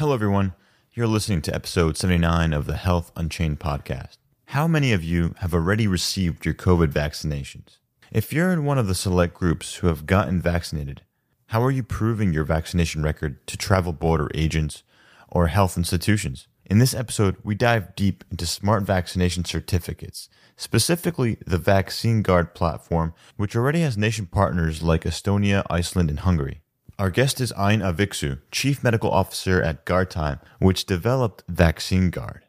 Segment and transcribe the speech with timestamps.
[0.00, 0.54] Hello, everyone.
[0.94, 4.16] You're listening to episode 79 of the Health Unchained podcast.
[4.46, 7.76] How many of you have already received your COVID vaccinations?
[8.10, 11.02] If you're in one of the select groups who have gotten vaccinated,
[11.48, 14.84] how are you proving your vaccination record to travel border agents
[15.28, 16.48] or health institutions?
[16.64, 23.12] In this episode, we dive deep into smart vaccination certificates, specifically the Vaccine Guard platform,
[23.36, 26.62] which already has nation partners like Estonia, Iceland, and Hungary.
[27.00, 32.42] Our guest is Ain Aviksoo, Chief Medical Officer at GuardTime, which developed Vaccine Guard.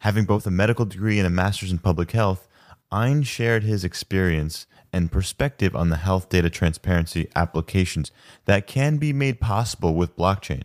[0.00, 2.48] Having both a medical degree and a master's in public health,
[2.92, 8.10] Ain shared his experience and perspective on the health data transparency applications
[8.46, 10.64] that can be made possible with blockchain.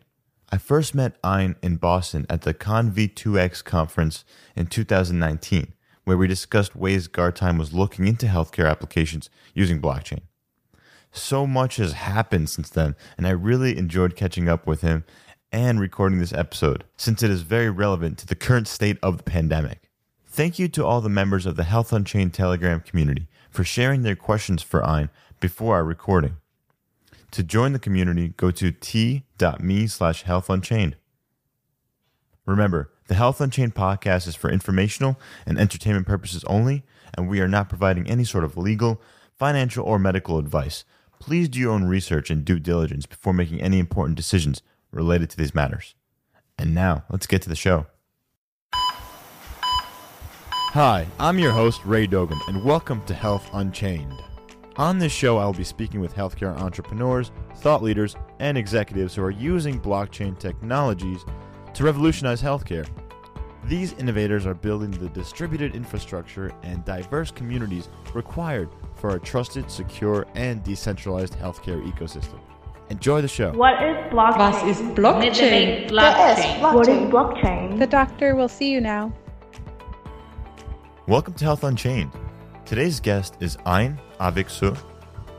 [0.52, 5.74] I first met Ain in Boston at the ConV2X conference in 2019,
[6.05, 10.22] where we discussed ways GuardTime was looking into healthcare applications using blockchain.
[11.17, 15.03] So much has happened since then, and I really enjoyed catching up with him
[15.52, 19.23] and recording this episode, since it is very relevant to the current state of the
[19.23, 19.90] pandemic.
[20.26, 24.15] Thank you to all the members of the Health Unchained Telegram community for sharing their
[24.15, 25.09] questions for Ain
[25.40, 26.37] before our recording.
[27.31, 30.93] To join the community, go to t.me slash healthunchained.
[32.46, 36.84] Remember, the Health Unchained podcast is for informational and entertainment purposes only,
[37.15, 39.02] and we are not providing any sort of legal,
[39.37, 40.85] financial, or medical advice.
[41.20, 45.37] Please do your own research and due diligence before making any important decisions related to
[45.37, 45.96] these matters.
[46.57, 47.87] And now, let's get to the show.
[50.74, 54.21] Hi, I'm your host, Ray Dogan, and welcome to Health Unchained.
[54.76, 59.24] On this show, I will be speaking with healthcare entrepreneurs, thought leaders, and executives who
[59.24, 61.26] are using blockchain technologies
[61.74, 62.87] to revolutionize healthcare.
[63.65, 70.25] These innovators are building the distributed infrastructure and diverse communities required for a trusted, secure,
[70.35, 72.40] and decentralized healthcare ecosystem.
[72.90, 73.51] Enjoy the show.
[73.51, 74.38] What is blockchain?
[74.38, 75.90] Was ist Blockchain?
[75.90, 76.73] Blockchain.
[76.73, 77.79] What is blockchain?
[77.79, 79.13] The doctor will see you now.
[81.07, 82.12] Welcome to Health Unchained.
[82.66, 84.78] Today's guest is Ain Aviksoo,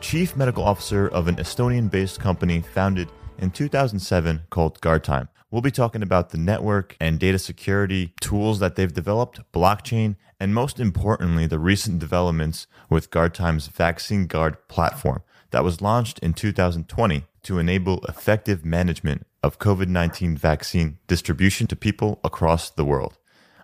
[0.00, 5.28] Chief Medical Officer of an Estonian based company founded in 2007 called GuardTime.
[5.50, 10.54] We'll be talking about the network and data security tools that they've developed, blockchain, and
[10.54, 17.25] most importantly, the recent developments with GuardTime's Vaccine Guard platform that was launched in 2020
[17.44, 23.16] to enable effective management of COVID 19 vaccine distribution to people across the world.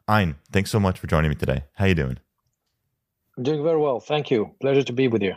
[0.08, 1.64] Ain, thanks so much for joining me today.
[1.74, 2.18] How you doing?
[3.36, 4.00] I'm doing very well.
[4.00, 4.54] Thank you.
[4.60, 5.34] Pleasure to be with you.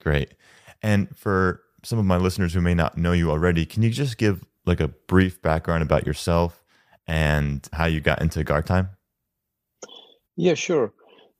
[0.00, 0.34] Great.
[0.82, 4.18] And for some of my listeners who may not know you already, can you just
[4.18, 6.62] give like a brief background about yourself
[7.06, 8.88] and how you got into GuardTime?
[10.36, 10.92] Yeah, sure.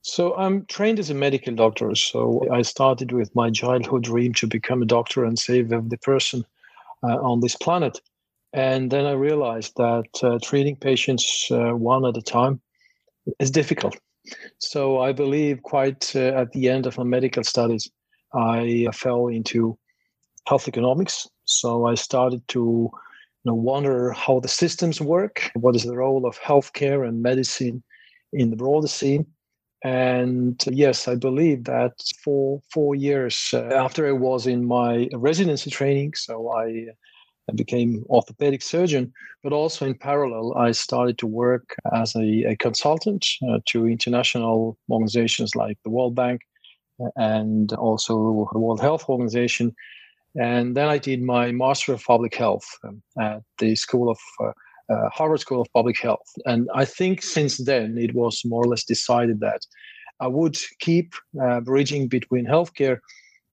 [0.02, 1.94] So I'm trained as a medical doctor.
[1.94, 6.44] So I started with my childhood dream to become a doctor and save every person
[7.02, 8.00] uh, on this planet.
[8.52, 12.60] And then I realized that uh, treating patients uh, one at a time
[13.38, 13.96] is difficult.
[14.58, 17.90] So I believe quite uh, at the end of my medical studies,
[18.34, 19.78] I fell into
[20.46, 21.28] health economics.
[21.44, 22.90] So I started to
[23.44, 27.82] you know, wonder how the systems work, what is the role of healthcare and medicine
[28.32, 29.26] in the broader scene.
[29.82, 31.92] And yes, I believe that
[32.22, 36.88] for four years uh, after I was in my residency training, so I,
[37.48, 39.10] I became orthopedic surgeon,
[39.42, 44.76] but also in parallel, I started to work as a, a consultant uh, to international
[44.90, 46.42] organizations like the World Bank
[47.16, 49.74] and also the World Health Organization.
[50.38, 54.52] And then I did my Master of Public Health um, at the School of uh,
[54.92, 56.28] uh, Harvard School of Public Health.
[56.46, 59.60] And I think since then it was more or less decided that
[60.20, 62.98] I would keep uh, bridging between healthcare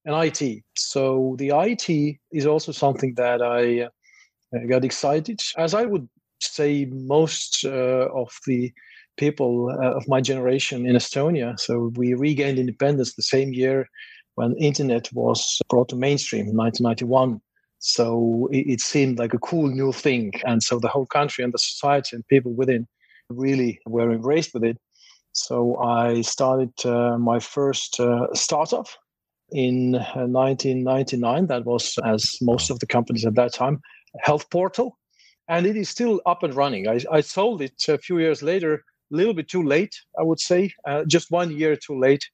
[0.05, 0.63] and IT.
[0.75, 3.81] So the IT is also something that I
[4.55, 6.07] uh, got excited, as I would
[6.39, 8.71] say most uh, of the
[9.17, 11.59] people uh, of my generation in Estonia.
[11.59, 13.89] So we regained independence the same year
[14.37, 17.41] when internet was brought to mainstream in 1991
[17.79, 20.33] so it, it, seemed like a cool new thing.
[20.45, 22.87] And so the whole country and the society and people within
[23.29, 24.77] really were embraced with it.
[25.33, 28.87] So I started uh, my first uh, startup
[29.51, 31.43] in 1999.
[31.43, 33.79] Uh, that was, as most of the companies at that time,
[34.21, 34.97] Health Portal.
[35.47, 36.87] And it is still up and running.
[36.87, 38.83] I, I sold it a few years later,
[39.13, 42.27] a little bit too late, I would say, uh, just one year too late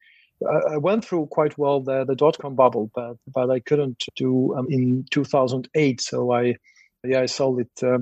[0.74, 4.56] I went through quite well the, the dot com bubble, but but I couldn't do
[4.56, 6.02] um, in 2008.
[6.02, 6.56] So I
[7.04, 7.84] yeah I sold it.
[7.84, 8.00] Uh,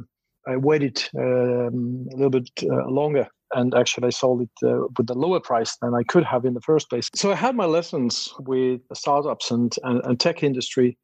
[0.47, 5.09] I waited um, a little bit uh, longer, and actually I sold it uh, with
[5.09, 7.09] a lower price than I could have in the first place.
[7.15, 10.97] So I had my lessons with startups and and, and tech industry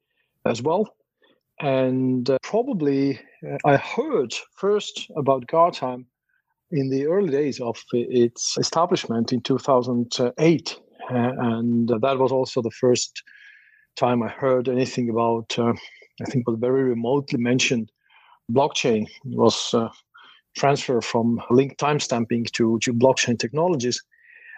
[0.45, 0.93] as well.
[1.59, 6.05] And uh, probably uh, I heard first about Guardtime
[6.71, 10.79] in the early days of its establishment in 2008.
[11.09, 13.23] Uh, and that was also the first
[13.95, 15.73] time I heard anything about, uh,
[16.21, 17.91] I think, was very remotely mentioned
[18.51, 19.03] blockchain.
[19.03, 19.89] It was uh,
[20.55, 24.01] transfer from link timestamping to, to blockchain technologies.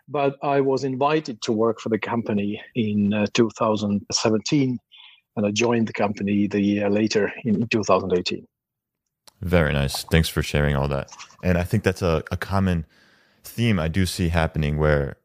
[0.07, 4.79] But I was invited to work for the company in uh, 2017,
[5.35, 8.45] and I joined the company the year later in 2018.
[9.41, 10.03] Very nice.
[10.03, 11.11] Thanks for sharing all that.
[11.43, 12.85] And I think that's a, a common
[13.43, 15.17] theme I do see happening where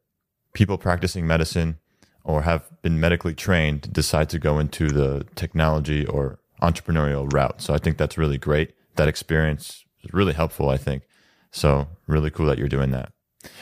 [0.54, 1.78] people practicing medicine
[2.24, 7.60] or have been medically trained decide to go into the technology or entrepreneurial route.
[7.60, 8.72] So I think that's really great.
[8.96, 11.02] That experience is really helpful, I think.
[11.50, 13.12] So really cool that you're doing that.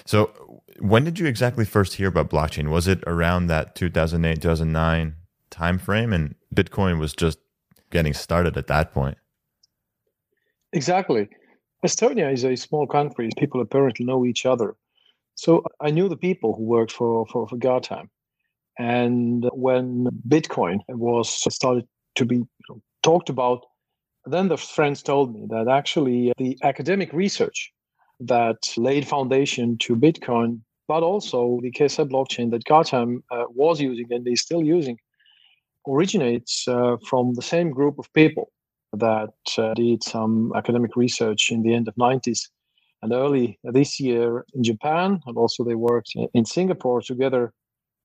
[0.06, 2.68] So when did you exactly first hear about blockchain?
[2.68, 5.16] Was it around that 2008, 2009
[5.50, 7.38] timeframe and Bitcoin was just
[7.90, 9.18] getting started at that point?
[10.72, 11.28] Exactly.
[11.84, 13.28] Estonia is a small country.
[13.36, 14.76] People apparently know each other.
[15.34, 18.08] So I knew the people who worked for, for, for Guardtime.
[18.78, 21.86] And when Bitcoin was started
[22.16, 22.42] to be
[23.02, 23.64] talked about,
[24.24, 27.72] then the friends told me that actually the academic research
[28.20, 34.06] that laid foundation to Bitcoin, but also the KSI blockchain that Guardtime uh, was using
[34.10, 34.96] and is still using,
[35.88, 38.50] originates uh, from the same group of people
[38.92, 42.48] that uh, did some academic research in the end of 90s
[43.02, 47.52] and early this year in Japan, and also they worked in Singapore together.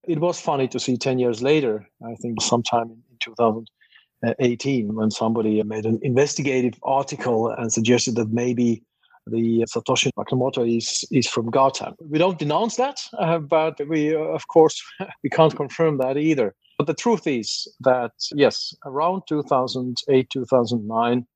[0.03, 5.61] It was funny to see 10 years later, I think sometime in 2018, when somebody
[5.63, 8.83] made an investigative article and suggested that maybe
[9.29, 11.95] the Satoshi Nakamoto is, is from Guardtime.
[11.99, 14.81] We don't denounce that, uh, but we, uh, of course,
[15.23, 16.55] we can't confirm that either.
[16.77, 21.27] But the truth is that, yes, around 2008, 2009,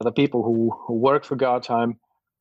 [0.00, 1.98] the people who, who worked for Guardtime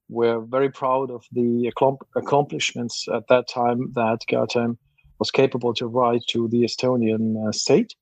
[0.10, 1.72] were very proud of the
[2.16, 4.78] accomplishments at that time that Guardtime
[5.20, 7.94] was capable to write to the Estonian uh, state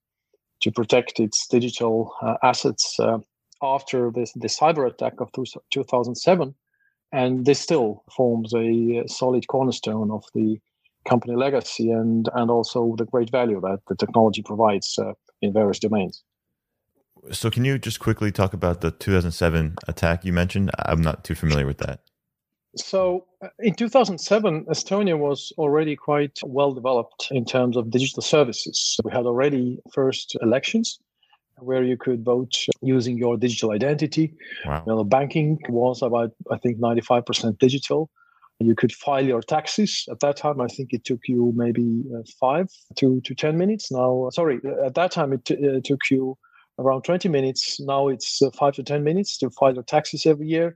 [0.61, 3.17] to protect its digital uh, assets uh,
[3.61, 5.31] after this, the cyber attack of
[5.71, 6.55] 2007.
[7.11, 10.59] And this still forms a solid cornerstone of the
[11.07, 15.79] company legacy and and also the great value that the technology provides uh, in various
[15.79, 16.23] domains.
[17.31, 20.71] So, can you just quickly talk about the 2007 attack you mentioned?
[20.79, 22.01] I'm not too familiar with that.
[22.75, 28.97] So, uh, in 2007, Estonia was already quite well developed in terms of digital services.
[29.03, 30.99] We had already first elections
[31.59, 34.33] where you could vote using your digital identity.
[34.65, 34.83] Wow.
[34.85, 38.09] You know, banking was about, I think, 95% digital.
[38.59, 40.05] You could file your taxes.
[40.09, 43.91] At that time, I think it took you maybe uh, five to, to 10 minutes.
[43.91, 46.37] Now, sorry, at that time, it t- uh, took you
[46.79, 47.79] around 20 minutes.
[47.79, 50.75] Now it's uh, five to 10 minutes to file your taxes every year.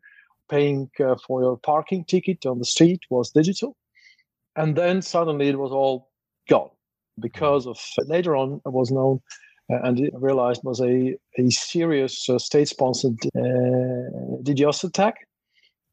[0.49, 3.77] Paying uh, for your parking ticket on the street was digital.
[4.55, 6.09] And then suddenly it was all
[6.49, 6.69] gone
[7.19, 9.21] because of later on it was known
[9.71, 13.17] uh, and realized was a, a serious uh, state sponsored
[14.43, 15.15] DDoS attack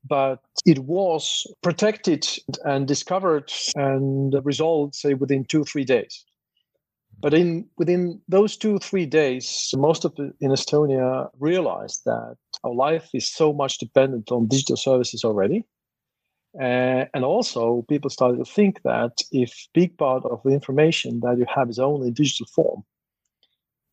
[0.08, 2.26] but it was protected
[2.64, 6.24] and discovered and resolved, say, within two, three days.
[7.20, 13.08] But in within those two, three days, most of in Estonia realized that our life
[13.12, 15.64] is so much dependent on digital services already.
[16.60, 21.38] Uh, and also, people started to think that if big part of the information that
[21.38, 22.84] you have is only in digital form,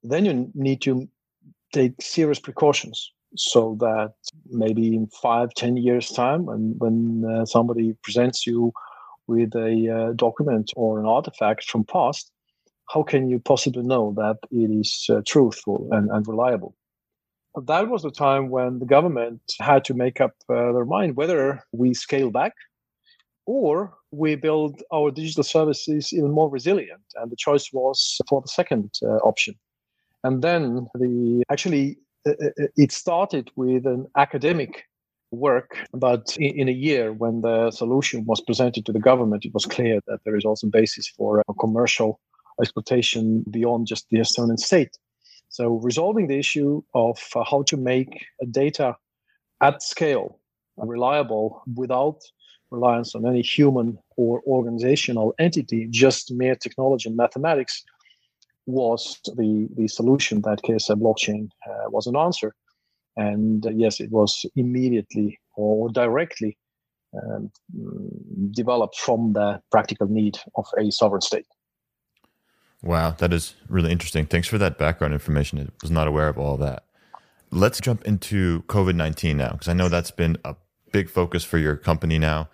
[0.03, 1.07] then you need to
[1.73, 4.13] take serious precautions so that
[4.49, 8.71] maybe in five, ten years' time, when when uh, somebody presents you
[9.27, 12.31] with a uh, document or an artifact from past,
[12.89, 16.75] how can you possibly know that it is uh, truthful and, and reliable?
[17.63, 21.63] That was the time when the government had to make up uh, their mind whether
[21.71, 22.53] we scale back
[23.45, 27.01] or we build our digital services even more resilient.
[27.15, 29.55] And the choice was for the second uh, option.
[30.23, 34.85] And then the actually uh, uh, uh, it started with an academic
[35.31, 39.65] work, but in, a year when the solution was presented to the government, it was
[39.65, 42.19] clear that there is also basis for a commercial
[42.61, 44.97] exploitation beyond just the Estonian state.
[45.49, 48.95] So resolving the issue of how to make a data
[49.61, 50.39] at scale
[50.77, 52.21] reliable without
[52.71, 57.83] reliance on any human or organizational entity, just mere technology and mathematics,
[58.65, 62.55] was the, the solution that KSI blockchain uh, was an answer.
[63.15, 66.57] And uh, yes, it was immediately or directly
[67.15, 67.51] um,
[68.51, 71.45] developed from the practical need of a sovereign state.
[72.85, 74.27] Wow, that is really interesting.
[74.27, 75.59] Thanks for that background information.
[75.59, 76.83] I was not aware of all that.
[77.51, 80.55] let's jump into COVID 19 now, because I know that's been a
[80.91, 82.47] big focus for your company now.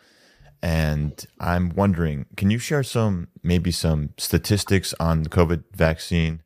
[0.63, 6.43] And I'm wondering, can you share some, maybe some statistics on the COVID vaccine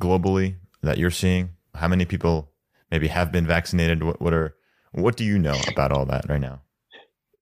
[0.00, 1.50] globally that you're seeing?
[1.74, 2.52] How many people
[2.90, 4.02] maybe have been vaccinated?
[4.02, 4.54] What, what are,
[4.92, 6.62] what do you know about all that right now?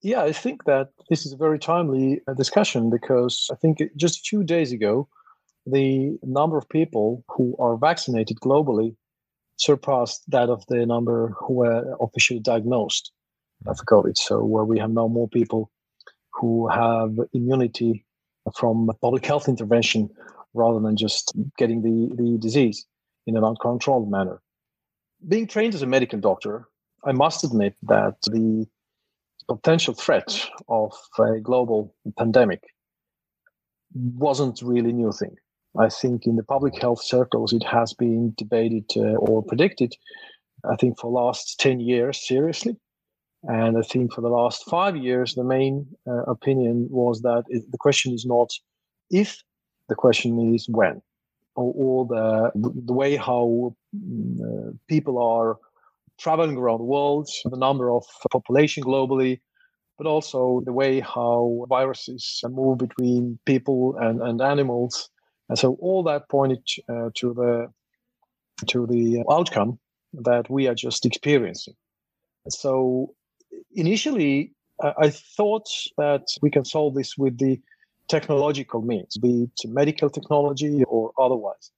[0.03, 4.19] Yeah, I think that this is a very timely uh, discussion because I think just
[4.19, 5.09] a few days ago,
[5.67, 8.97] the number of people who are vaccinated globally
[9.57, 13.13] surpassed that of the number who were officially diagnosed
[13.67, 14.17] of COVID.
[14.17, 15.71] So where we have now more people
[16.33, 18.05] who have immunity
[18.57, 20.09] from public health intervention
[20.55, 22.87] rather than just getting the, the disease
[23.27, 24.41] in an uncontrolled manner.
[25.29, 26.69] Being trained as a medical doctor,
[27.05, 28.67] I must admit that the
[29.47, 32.63] potential threat of a global pandemic
[33.95, 35.37] wasn't really new thing.
[35.79, 39.95] I think in the public health circles, it has been debated uh, or predicted,
[40.69, 42.77] I think, for last 10 years seriously.
[43.45, 47.71] And I think for the last five years, the main uh, opinion was that it,
[47.71, 48.51] the question is not
[49.11, 49.43] if,
[49.89, 51.01] the question is when,
[51.55, 52.51] or, or the,
[52.85, 55.57] the way how uh, people are
[56.19, 59.41] traveling around the world, the number of population globally,
[59.97, 65.09] but also the way how viruses move between people and, and animals
[65.51, 67.69] and so all that pointed uh, to the
[68.69, 69.79] to the outcome
[70.13, 71.75] that we are just experiencing.
[72.49, 73.15] So
[73.75, 77.61] initially, I thought that we can solve this with the
[78.09, 81.71] technological means, be it medical technology or otherwise.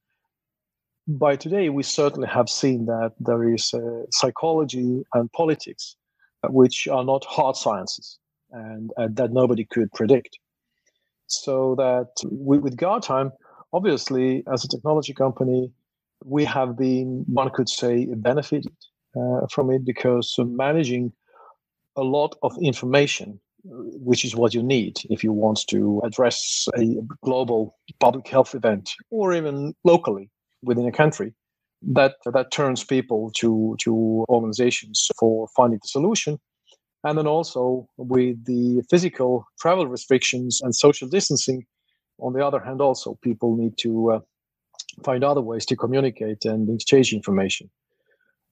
[1.09, 5.97] By today, we certainly have seen that there is uh, psychology and politics,
[6.49, 8.19] which are not hard sciences
[8.51, 10.39] and, and that nobody could predict.
[11.27, 13.33] So that we, with Guardtime,
[13.73, 15.71] obviously, as a technology company,
[16.25, 18.73] we have been, one could say, benefited
[19.17, 21.13] uh, from it because managing
[21.97, 26.97] a lot of information, which is what you need if you want to address a
[27.23, 30.31] global public health event or even locally
[30.63, 31.35] within a country,
[31.83, 36.39] that that turns people to to organizations for finding the solution.
[37.05, 41.67] And then also with the physical travel restrictions and social distancing
[42.19, 44.21] on the other hand, also people need to uh,
[45.05, 47.71] find other ways to communicate and exchange information.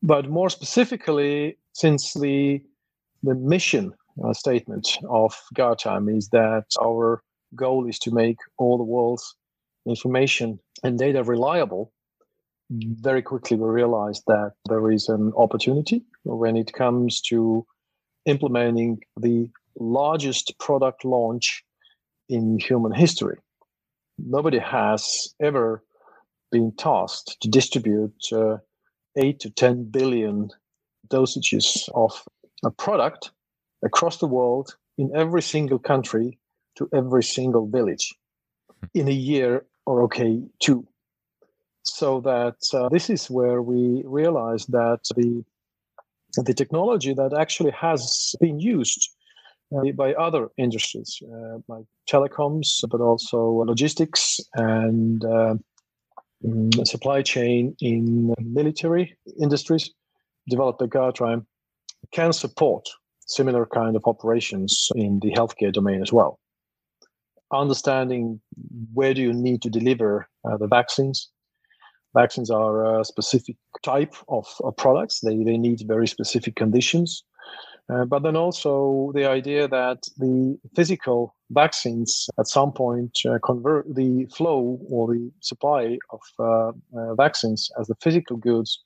[0.03, 2.63] But more specifically, since the
[3.23, 3.93] the mission
[4.25, 7.23] uh, statement of Guardtime is that our
[7.55, 9.37] goal is to make all the world's
[9.87, 11.93] information and data reliable,
[12.71, 17.67] very quickly we realized that there is an opportunity when it comes to
[18.25, 21.63] implementing the largest product launch
[22.29, 23.37] in human history
[24.27, 25.83] nobody has ever
[26.51, 28.57] been tasked to distribute uh,
[29.17, 30.51] 8 to 10 billion
[31.09, 32.25] dosages of
[32.65, 33.31] a product
[33.85, 36.39] across the world in every single country
[36.77, 38.15] to every single village
[38.95, 40.87] in a year or okay two.
[41.83, 45.45] So that uh, this is where we realize that the
[46.37, 49.11] the technology that actually has been used
[49.97, 55.55] by other industries uh, like telecoms, but also logistics and uh,
[56.45, 59.91] mm, supply chain in military industries
[60.49, 61.47] developed by Guardtime
[62.13, 62.89] can support
[63.27, 66.41] similar kind of operations in the healthcare domain as well.
[67.53, 68.41] Understanding
[68.93, 71.31] where do you need to deliver uh, the vaccines.
[72.15, 75.21] Vaccines are a specific type of, of products.
[75.21, 77.23] They, they need very specific conditions
[77.93, 83.93] uh, but then also the idea that the physical vaccines at some point uh, convert
[83.95, 88.83] the flow or the supply of uh, uh vaccines as the physical goods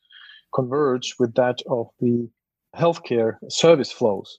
[0.55, 2.29] converge with that of the
[2.77, 4.39] healthcare service flows.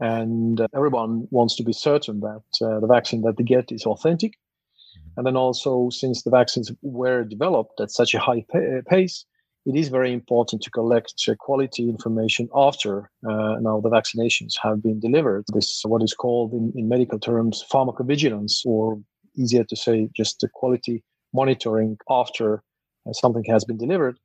[0.00, 4.32] And uh, everyone wants to be certain that the vaccine that they get is authentic.
[4.32, 5.10] Mm-hmm.
[5.16, 8.44] And then also, since the vaccines were developed at such a high
[8.88, 9.24] pace,
[9.68, 14.98] it is very important to collect quality information after uh, now the vaccinations have been
[14.98, 15.44] delivered.
[15.52, 18.98] This what is called in, in medical terms pharmacovigilance, or
[19.36, 22.62] easier to say, just the quality monitoring after
[23.06, 24.18] uh, something has been delivered,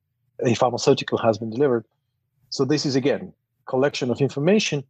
[0.46, 1.86] a pharmaceutical has been delivered.
[2.50, 3.34] So this is again
[3.68, 4.82] collection of information,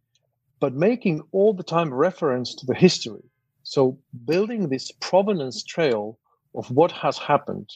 [0.60, 3.24] but making all the time reference to the history.
[3.64, 6.16] So building this provenance trail
[6.54, 7.70] of what has happened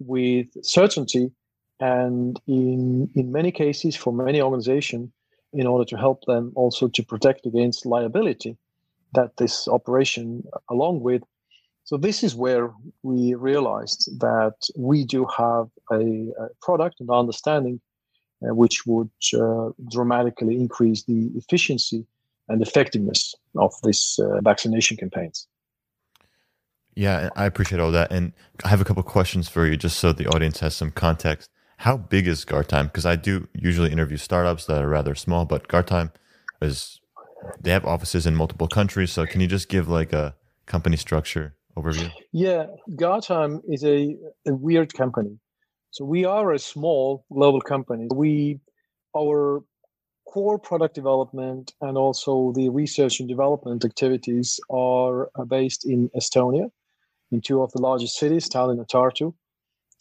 [0.00, 1.30] with certainty
[1.80, 5.10] and in in many cases for many organizations
[5.52, 8.56] in order to help them also to protect against liability
[9.14, 11.22] that this operation along with
[11.84, 17.80] so this is where we realized that we do have a, a product and understanding
[18.42, 22.04] uh, which would uh, dramatically increase the efficiency
[22.48, 25.46] and effectiveness of these uh, vaccination campaigns.
[26.94, 28.10] Yeah, I appreciate all that.
[28.10, 28.32] And
[28.64, 31.50] I have a couple questions for you just so the audience has some context.
[31.78, 32.86] How big is Guardtime?
[32.86, 36.12] Because I do usually interview startups that are rather small, but Guardtime
[36.62, 37.00] is
[37.60, 39.12] they have offices in multiple countries.
[39.12, 40.34] So can you just give like a
[40.66, 42.10] company structure overview?
[42.32, 44.16] Yeah, Guardtime is a,
[44.46, 45.38] a weird company.
[45.90, 48.08] So we are a small global company.
[48.14, 48.60] We
[49.16, 49.62] our
[50.26, 56.70] core product development and also the research and development activities are based in Estonia,
[57.30, 59.32] in two of the largest cities, Tallinn and Tartu.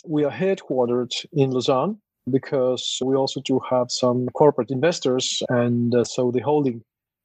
[0.07, 6.03] We are headquartered in Lausanne because we also do have some corporate investors, and uh,
[6.03, 6.83] so the holding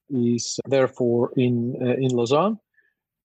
[0.09, 2.59] is therefore in uh, in Lausanne.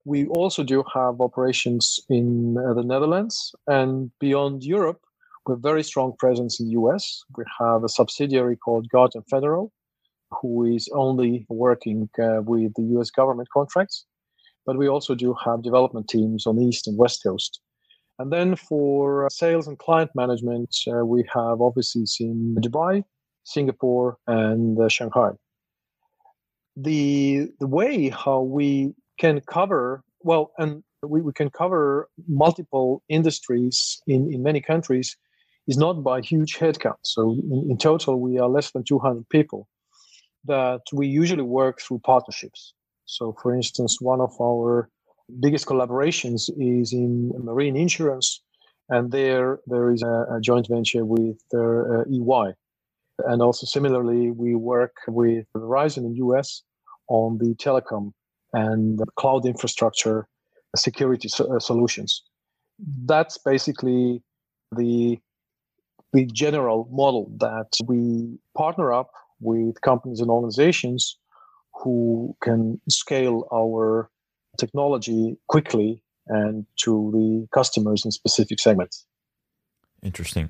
[0.03, 5.01] We also do have operations in uh, the Netherlands and beyond Europe.
[5.47, 7.23] We have very strong presence in the US.
[7.37, 9.71] We have a subsidiary called Guardtime Federal,
[10.31, 14.05] who is only working uh, with the US government contracts.
[14.65, 17.61] But we also do have development teams on the East and West Coast.
[18.17, 23.03] And then for sales and client management, uh, we have offices in Dubai,
[23.43, 25.31] Singapore, and uh, Shanghai.
[26.77, 34.01] The, the way how we can cover, well, and we, we can cover multiple industries
[34.07, 35.17] in, in many countries
[35.67, 37.01] is not by huge headcount.
[37.03, 39.67] So in, in total, we are less than 200 people
[40.45, 42.73] that we usually work through partnerships.
[43.05, 44.89] So, for instance, one of our
[45.39, 48.41] biggest collaborations is in marine insurance,
[48.89, 52.53] and there there is a, a joint venture with uh, EY.
[53.19, 56.63] And also similarly, we work with Verizon in US
[57.07, 58.11] on the telecom
[58.53, 60.27] and cloud infrastructure
[60.75, 62.23] security so- uh, solutions.
[63.05, 64.21] That's basically
[64.75, 65.19] the
[66.13, 71.17] the general model that we partner up with companies and organizations
[71.73, 74.09] who can scale our
[74.57, 79.05] technology quickly and to the customers in specific segments.
[80.01, 80.49] Interesting.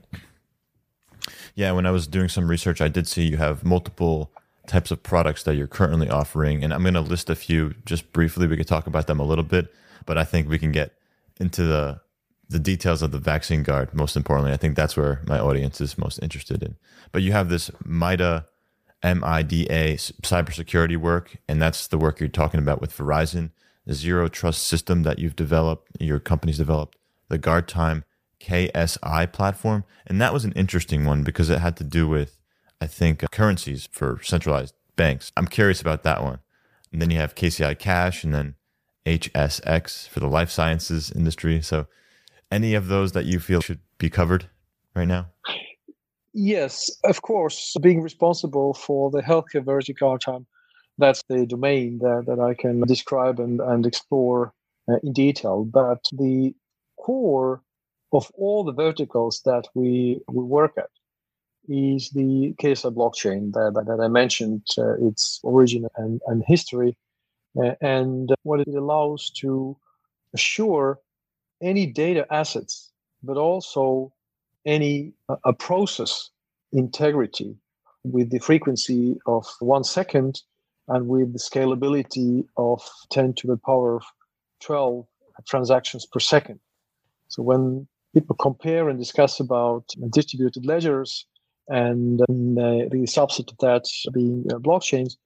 [1.55, 4.31] Yeah, when I was doing some research, I did see you have multiple
[4.67, 6.63] types of products that you're currently offering.
[6.63, 8.47] And I'm going to list a few just briefly.
[8.47, 9.73] We could talk about them a little bit,
[10.05, 10.93] but I think we can get
[11.39, 12.01] into the
[12.47, 14.53] the details of the vaccine guard most importantly.
[14.53, 16.75] I think that's where my audience is most interested in.
[17.11, 18.45] But you have this MIDA
[19.03, 23.51] MIDA cybersecurity work, and that's the work you're talking about with Verizon,
[23.93, 26.97] zero trust system that you've developed, your company's developed,
[27.29, 28.03] the Guardtime
[28.39, 29.83] KSI platform.
[30.07, 32.37] And that was an interesting one because it had to do with,
[32.81, 35.31] I think, uh, currencies for centralized banks.
[35.37, 36.39] I'm curious about that one.
[36.91, 38.55] And then you have KSI Cash and then
[39.05, 41.61] HSX for the life sciences industry.
[41.61, 41.87] So,
[42.51, 44.49] any of those that you feel should be covered
[44.95, 45.27] right now?
[46.33, 50.45] Yes, of course, being responsible for the healthcare vertical time,
[50.97, 54.53] that's the domain that, that I can describe and, and explore
[54.89, 55.65] uh, in detail.
[55.65, 56.53] But the
[56.97, 57.61] core
[58.13, 60.89] of all the verticals that we, we work at
[61.67, 66.95] is the KSI blockchain that, that, I mentioned, uh, its origin and, and history,
[67.61, 69.75] uh, and what it allows to
[70.33, 70.99] assure
[71.61, 72.91] any data assets,
[73.23, 74.13] but also
[74.65, 76.29] any uh, a process
[76.71, 77.55] integrity
[78.03, 80.41] with the frequency of one second
[80.87, 84.03] and with the scalability of 10 to the power of
[84.61, 85.05] 12
[85.47, 86.59] transactions per second.
[87.27, 91.25] So when people compare and discuss about distributed ledgers
[91.67, 95.17] and um, uh, the subset of that being uh, blockchains,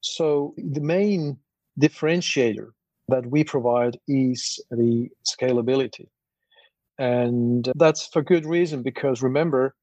[0.00, 1.38] so the main
[1.80, 2.70] differentiator
[3.08, 6.08] that we provide is the scalability.
[6.98, 9.74] And that's for good reason because remember,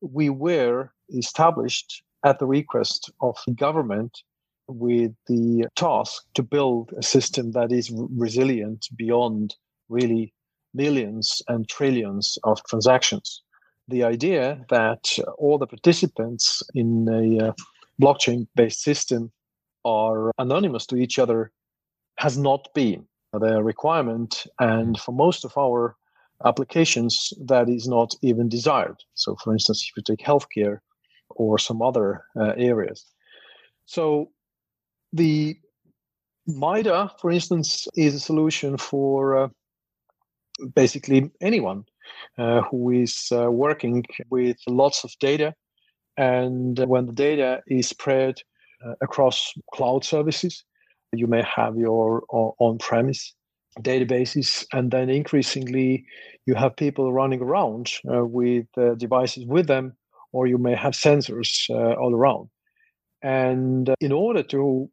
[0.00, 4.22] we were established at the request of the government
[4.68, 9.54] with the task to build a system that is resilient beyond
[9.88, 10.32] really
[10.74, 13.42] millions and trillions of transactions.
[13.88, 17.52] The idea that all the participants in a uh,
[18.00, 19.32] blockchain based system
[19.84, 21.52] are anonymous to each other
[22.18, 24.46] has not been the requirement.
[24.58, 25.96] And for most of our
[26.44, 28.96] applications that is not even desired.
[29.14, 30.78] So, for instance, if you take healthcare
[31.30, 33.06] or some other uh, areas.
[33.86, 34.30] So,
[35.12, 35.56] the
[36.46, 39.48] MIDA, for instance, is a solution for uh,
[40.74, 41.84] basically anyone
[42.38, 45.54] uh, who is uh, working with lots of data.
[46.16, 48.40] And when the data is spread
[48.84, 50.64] uh, across cloud services,
[51.12, 53.34] you may have your on premise
[53.80, 56.04] databases and then increasingly
[56.46, 59.94] you have people running around uh, with uh, devices with them
[60.32, 62.48] or you may have sensors uh, all around.
[63.22, 64.90] And in order to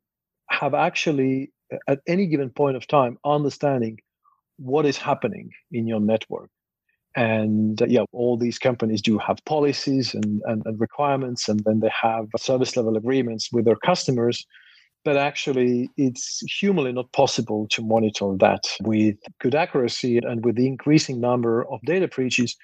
[0.59, 1.51] have actually,
[1.87, 3.99] at any given point of time, understanding
[4.57, 6.49] what is happening in your network.
[7.15, 11.79] And uh, yeah, all these companies do have policies and, and, and requirements, and then
[11.79, 14.45] they have service level agreements with their customers
[15.03, 20.67] but actually it's humanly not possible to monitor that with good accuracy and with the
[20.67, 22.55] increasing number of data breaches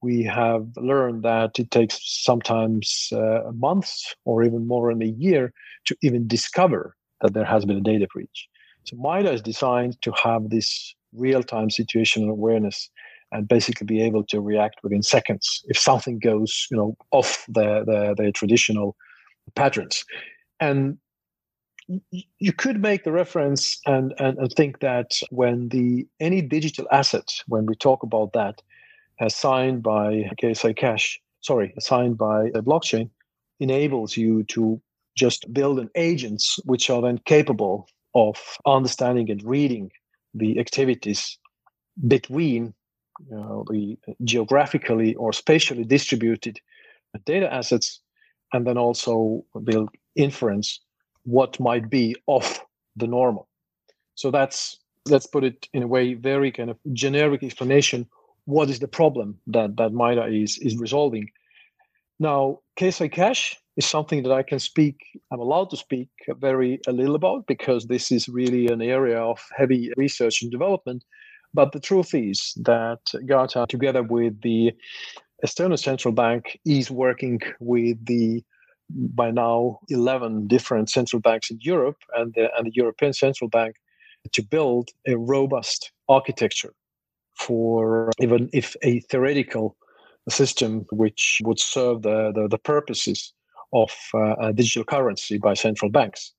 [0.00, 5.52] we have learned that it takes sometimes uh, months or even more than a year
[5.84, 8.48] to even discover that there has been a data breach.
[8.84, 12.90] So MIDA is designed to have this real-time situational awareness
[13.30, 17.84] and basically be able to react within seconds if something goes you know off the,
[17.86, 18.96] the, the traditional
[19.54, 20.04] patterns.
[20.60, 20.98] And
[22.38, 27.28] you could make the reference and, and, and think that when the any digital asset,
[27.48, 28.62] when we talk about that,
[29.20, 33.10] as signed by KSI Cash, sorry, signed by a blockchain,
[33.60, 34.80] enables you to
[35.14, 39.90] just build an agents which are then capable of understanding and reading
[40.34, 41.38] the activities
[42.06, 42.74] between
[43.28, 46.60] you know, the geographically or spatially distributed
[47.26, 48.00] data assets,
[48.52, 50.80] and then also build inference
[51.24, 52.64] what might be off
[52.96, 53.48] the normal.
[54.14, 58.06] So that's let's put it in a way very kind of generic explanation.
[58.44, 61.30] What is the problem that that MIDA is is resolving?
[62.18, 64.96] Now, Case KSI Cash is something that I can speak.
[65.30, 69.40] I'm allowed to speak very a little about because this is really an area of
[69.56, 71.04] heavy research and development.
[71.54, 74.72] But the truth is that Guardtime, together with the
[75.44, 78.42] Estonian Central Bank, is working with the
[78.90, 83.76] by now 11 different central banks in Europe and the, and the European Central Bank
[84.32, 86.74] to build a robust architecture
[87.34, 89.76] for even if a theoretical
[90.28, 93.32] system which would serve the, the, the purposes
[93.72, 96.32] of uh, digital currency by central banks.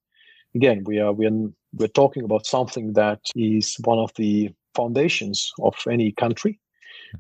[0.56, 5.52] Again, we are, we are we're talking about something that is one of the foundations
[5.60, 6.60] of any country,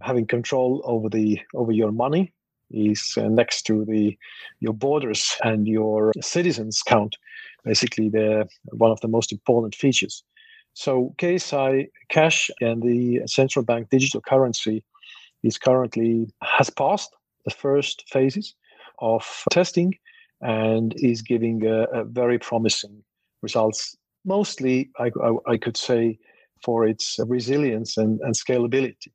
[0.01, 2.31] having control over the over your money,
[2.71, 4.17] is uh, next to the
[4.59, 7.17] your borders and your citizens count
[7.63, 10.23] basically the one of the most important features.
[10.73, 14.83] So KSI cash and the central bank digital currency
[15.43, 18.55] is currently has passed the first phases
[18.99, 19.93] of testing
[20.43, 23.03] and is giving a, a very promising
[23.41, 23.95] results.
[24.25, 26.17] Mostly I, I, I, could say
[26.63, 29.11] for its resilience and, and scalability.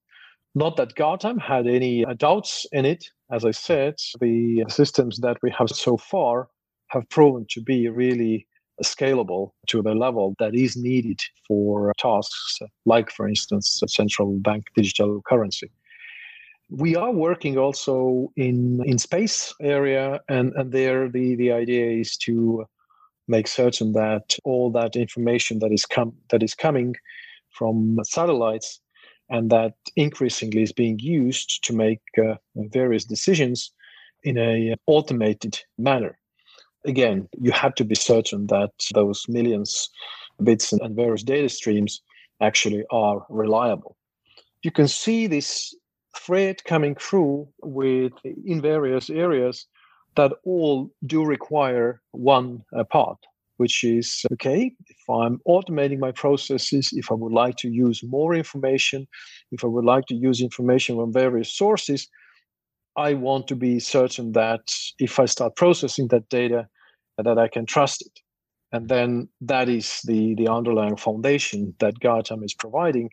[0.55, 3.05] Not that Guardtime had any uh, doubts in it.
[3.31, 6.49] As I said, the systems that we have so far
[6.89, 8.47] have proven to be really
[8.83, 15.21] scalable to the level that is needed for tasks like, for instance, central bank digital
[15.27, 15.71] currency.
[16.71, 22.17] We are working also in in space area, and, and there the, the idea is
[22.19, 22.67] to
[23.27, 26.95] make certain that all that information that is com- that is coming
[27.51, 28.81] from satellites
[29.31, 33.73] and that increasingly is being used to make uh, various decisions
[34.25, 36.19] in a automated manner.
[36.87, 39.91] Again, you have to be certain that those millions
[40.43, 42.03] bits and various data streams
[42.41, 43.97] actually are reliable.
[44.63, 45.75] You can see this
[46.17, 49.67] thread coming through with in various areas
[50.17, 53.19] that all do require one uh, part
[53.59, 58.35] which is okay, if I'm automating my processes, if I would like to use more
[58.35, 59.07] information,
[59.51, 62.09] if I would like to use information from various sources,
[62.97, 66.69] I want to be certain that if I start processing that data,
[67.19, 68.21] that I can trust it.
[68.71, 73.11] And then that is the, the underlying foundation that Guardtime is providing.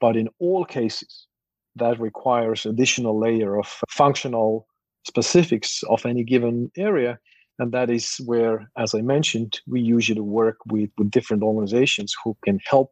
[0.00, 1.28] But in all cases,
[1.76, 4.66] that requires additional layer of functional
[5.06, 7.18] specifics of any given area.
[7.58, 12.36] And that is where as i mentioned we usually work with, with different organizations who
[12.44, 12.90] can help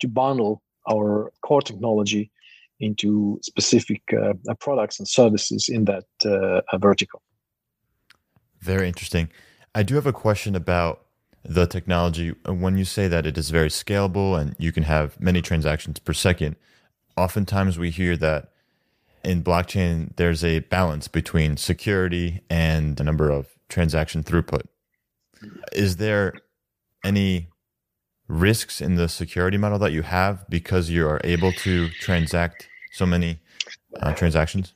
[0.00, 2.30] to bundle our core technology
[2.80, 7.20] into specific uh, products and services in that uh, vertical.
[8.60, 9.28] Very interesting.
[9.74, 11.04] I do have a question about
[11.44, 12.30] the technology.
[12.46, 16.12] When you say that it is very scalable and you can have many transactions per
[16.12, 16.56] second
[17.18, 18.52] oftentimes we hear that
[19.24, 24.62] in blockchain there's a balance between security and the number of transaction throughput.
[25.72, 26.34] Is there
[27.04, 27.48] any
[28.28, 33.06] risks in the security model that you have because you are able to transact so
[33.06, 33.40] many
[34.00, 34.74] uh, transactions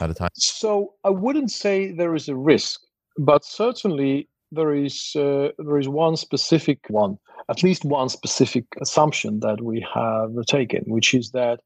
[0.00, 0.30] at a time?
[0.34, 2.80] So I wouldn't say there is a risk,
[3.18, 9.40] but certainly there is uh, there is one specific one, at least one specific assumption
[9.40, 11.60] that we have taken, which is that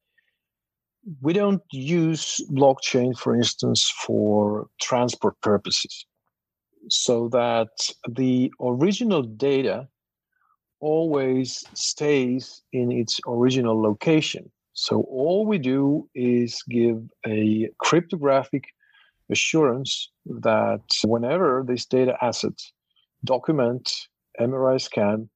[1.20, 6.06] we don't use blockchain, for instance, for transport purposes,
[6.88, 7.70] so that
[8.08, 9.88] the original data
[10.80, 14.50] always stays in its original location.
[14.74, 18.64] So all we do is give a cryptographic
[19.32, 22.58] assurance that whenever this data asset,
[23.24, 23.92] document,
[24.40, 25.28] MRI scan,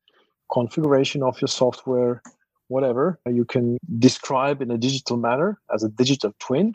[0.52, 2.22] configuration of your software,
[2.68, 6.72] whatever you can describe in a digital manner as a digital twin,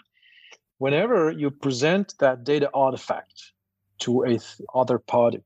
[0.78, 3.54] whenever you present that data artifact
[4.00, 5.42] to a th- other party,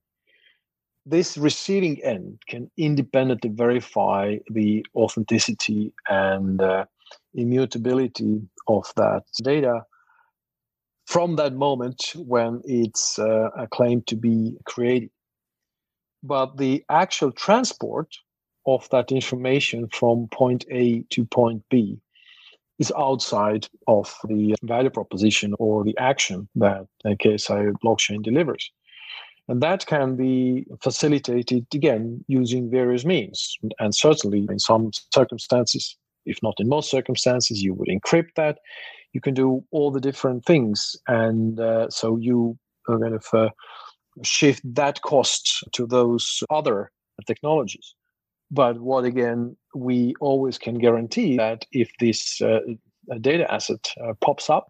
[1.05, 6.85] this receiving end can independently verify the authenticity and uh,
[7.35, 9.83] immutability of that data
[11.05, 15.09] from that moment when it's uh, claimed to be created.
[16.23, 18.15] But the actual transport
[18.65, 21.99] of that information from point A to point B
[22.79, 28.71] is outside of the value proposition or the action that a KSI blockchain delivers.
[29.47, 33.55] And that can be facilitated again using various means.
[33.79, 38.57] And certainly in some circumstances, if not in most circumstances, you would encrypt that.
[39.15, 40.93] You can do all the different things.
[41.07, 43.49] And uh, so you kind of uh,
[44.23, 46.91] shift that cost to those other
[47.25, 47.95] technologies.
[48.51, 52.59] But what again, we always can guarantee that if this uh,
[53.21, 54.67] data asset uh, pops up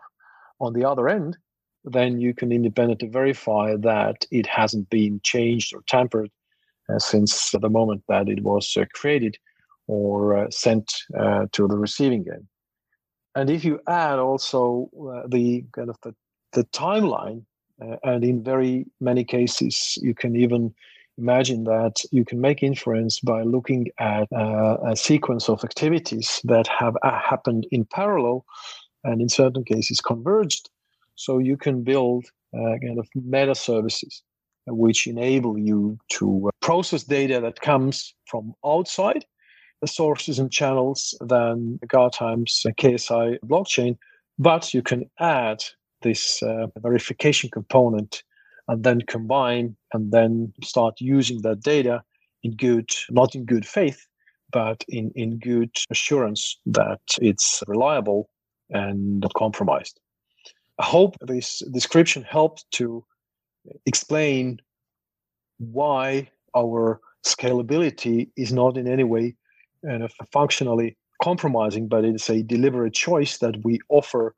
[0.61, 1.37] on the other end,
[1.83, 6.29] then you can independently verify that it hasn't been changed or tampered
[6.87, 9.37] uh, since the moment that it was uh, created
[9.87, 10.93] or sent
[11.51, 12.47] to the receiving end.
[13.35, 16.15] And if you add also uh, the kind of the,
[16.53, 17.43] the timeline,
[17.81, 20.73] uh, and in very many cases, you can even
[21.17, 26.95] imagine that you can make inference by looking at a sequence of activities that have
[27.03, 28.45] happened in parallel
[29.03, 30.69] and in certain cases converged.
[31.15, 34.23] So you can build uh, kind of meta services
[34.67, 39.25] which enable you to uh, process data that comes from outside
[39.87, 43.97] sources and channels than Guardtime's KSI blockchain,
[44.37, 45.63] but you can add
[46.01, 48.23] this uh, verification component
[48.67, 52.03] and then combine and then start using that data
[52.43, 54.05] in good, not in good faith,
[54.51, 58.29] but in, in good assurance that it's reliable
[58.69, 59.99] and not compromised.
[60.79, 63.05] I hope this description helped to
[63.85, 64.59] explain
[65.57, 69.35] why our scalability is not in any way
[69.89, 74.35] uh, functionally compromising, but it's a deliberate choice that we offer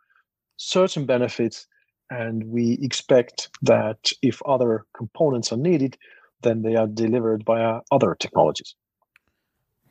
[0.58, 1.68] certain benefits
[2.10, 5.98] and we expect that if other components are needed,
[6.42, 8.76] then they are delivered via other technologies.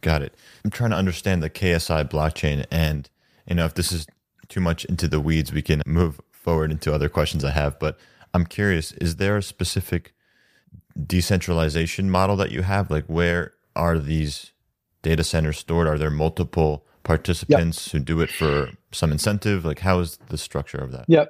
[0.00, 0.34] Got it.
[0.64, 3.08] I'm trying to understand the KSI blockchain and
[3.46, 4.06] you know if this is
[4.48, 7.98] too much into the weeds, we can move forward into other questions I have, but
[8.32, 10.14] I'm curious, is there a specific
[11.06, 12.90] decentralization model that you have?
[12.90, 14.52] Like where are these
[15.02, 15.86] data centers stored?
[15.86, 17.92] Are there multiple participants yep.
[17.92, 19.64] who do it for some incentive?
[19.64, 21.04] Like how is the structure of that?
[21.08, 21.26] Yeah.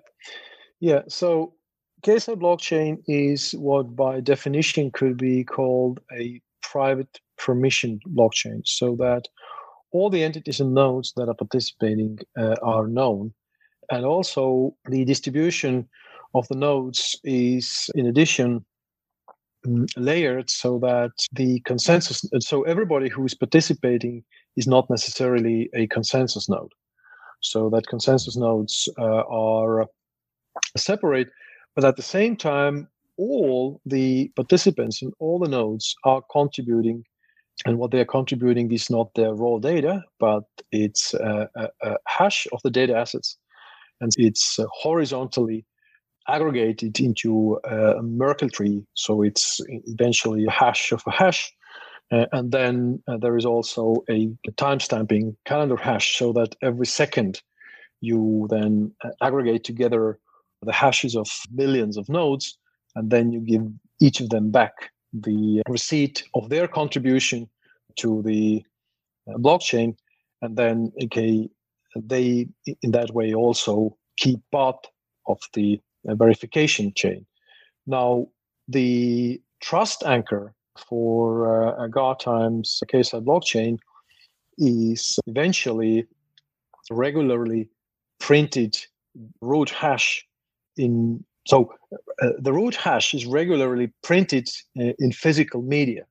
[0.81, 1.03] Yeah.
[1.09, 1.55] So
[2.03, 9.29] KSI blockchain is what by definition could be called a private permission blockchain so that
[9.93, 13.33] all the entities and nodes that are participating uh, are known
[13.91, 15.89] and also the distribution
[16.35, 18.65] of the nodes is in addition
[19.97, 24.25] layered so that the consensus so everybody who is participating
[24.57, 26.73] is not necessarily a consensus node.
[27.41, 29.87] So that consensus nodes uh, are
[30.77, 31.29] separate
[31.75, 37.05] but at the same time all the participants and all the nodes are contributing
[37.65, 42.47] and what they're contributing is not their raw data but it's a, a, a hash
[42.53, 43.37] of the data assets.
[44.01, 44.67] And it's uh,
[46.29, 48.85] horizontally it into a Merkle tree.
[48.95, 51.53] So it's eventually a hash of a hash.
[52.13, 57.43] Uh, and then uh, there is also a, timestamping calendar hash so that every second
[58.01, 60.19] you then uh, aggregate together
[60.63, 62.59] the hashes of millions of nodes
[62.95, 63.67] and then you give
[64.01, 67.49] each of them back the receipt of their contribution
[67.97, 68.63] to the
[69.29, 69.97] uh, blockchain
[70.43, 71.49] and then okay
[71.97, 72.47] they
[72.83, 74.87] in that way also keep part
[75.27, 77.27] of the uh, verification chain.
[77.87, 78.29] Now,
[78.69, 80.55] the trust anchor
[80.89, 83.79] for uh, Guardtime's KSI blockchain
[84.59, 86.07] is eventually
[86.91, 87.69] regularly
[88.19, 88.77] printed
[89.41, 90.27] root hash
[90.77, 91.73] in so
[92.23, 96.05] uh, the root hash is regularly printed uh, in physical media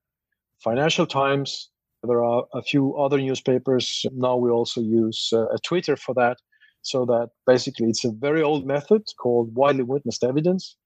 [0.60, 1.70] financial times
[2.06, 4.06] there are a few other newspapers.
[4.14, 6.38] Now we also use uh, Twitter for that.
[6.86, 10.78] So that basically it's a very old method called widely witnessed evidence.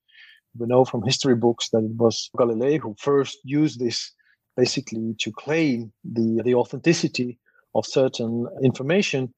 [0.57, 4.12] We know from history books that it was Galilei who first used this
[4.55, 7.38] basically to claim the, the authenticity
[7.75, 9.33] of certain information.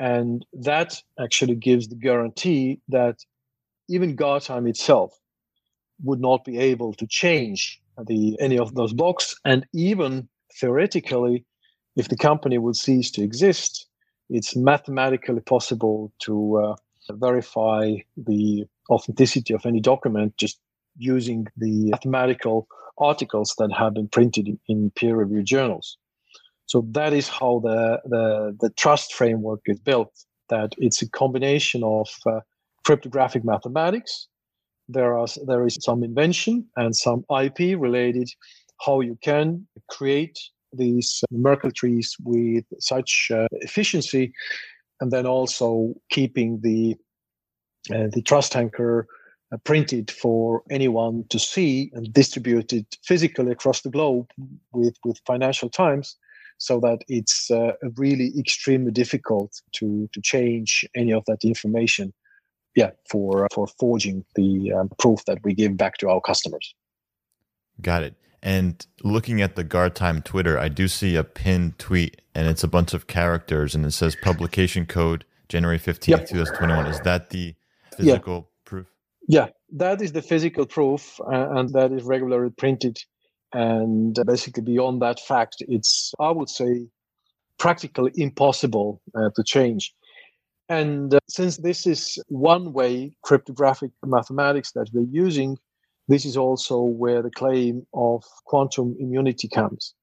[0.00, 3.16] And that actually gives the guarantee that
[3.88, 5.16] even Guardtime itself
[6.02, 9.34] would not be able to change the any of those blocks.
[9.44, 11.44] And even theoretically,
[11.94, 13.86] if the company would cease to exist,
[14.30, 16.76] it's mathematically possible to uh,
[17.10, 20.60] verify the authenticity of any document just
[20.96, 25.96] using the mathematical articles that have been printed in, peer-reviewed journals.
[26.66, 30.12] So that is how the, the, the trust framework is built.
[30.48, 32.40] That it's a combination of uh,
[32.84, 34.28] cryptographic mathematics.
[34.88, 38.28] There are there is some invention and some IP related
[38.84, 40.38] how you can create
[40.72, 44.32] these Merkle trees with such uh, efficiency,
[45.00, 46.96] and then also keeping the
[47.94, 49.06] uh, the trust anchor
[49.52, 54.30] uh, printed for anyone to see and distributed physically across the globe
[54.72, 56.16] with with Financial Times,
[56.58, 62.12] so that it's uh, really extremely difficult to to change any of that information.
[62.76, 66.74] Yeah, for for forging the um, proof that we give back to our customers.
[67.80, 68.14] Got it.
[68.42, 72.64] And looking at the guard Guardtime Twitter, I do see a pinned tweet and it's
[72.64, 76.28] a bunch of characters and it says publication code January 15th, yep.
[76.28, 76.86] 2021.
[76.86, 77.54] Is that the
[77.96, 78.64] physical yeah.
[78.64, 78.86] proof?
[79.28, 82.98] Yeah, that is the physical proof and that is regularly printed.
[83.52, 86.86] And basically, beyond that fact, it's, I would say,
[87.58, 89.92] practically impossible uh, to change.
[90.68, 95.58] And uh, since this is one way cryptographic mathematics that we're using,
[96.08, 99.94] this is also where the claim of quantum immunity comes.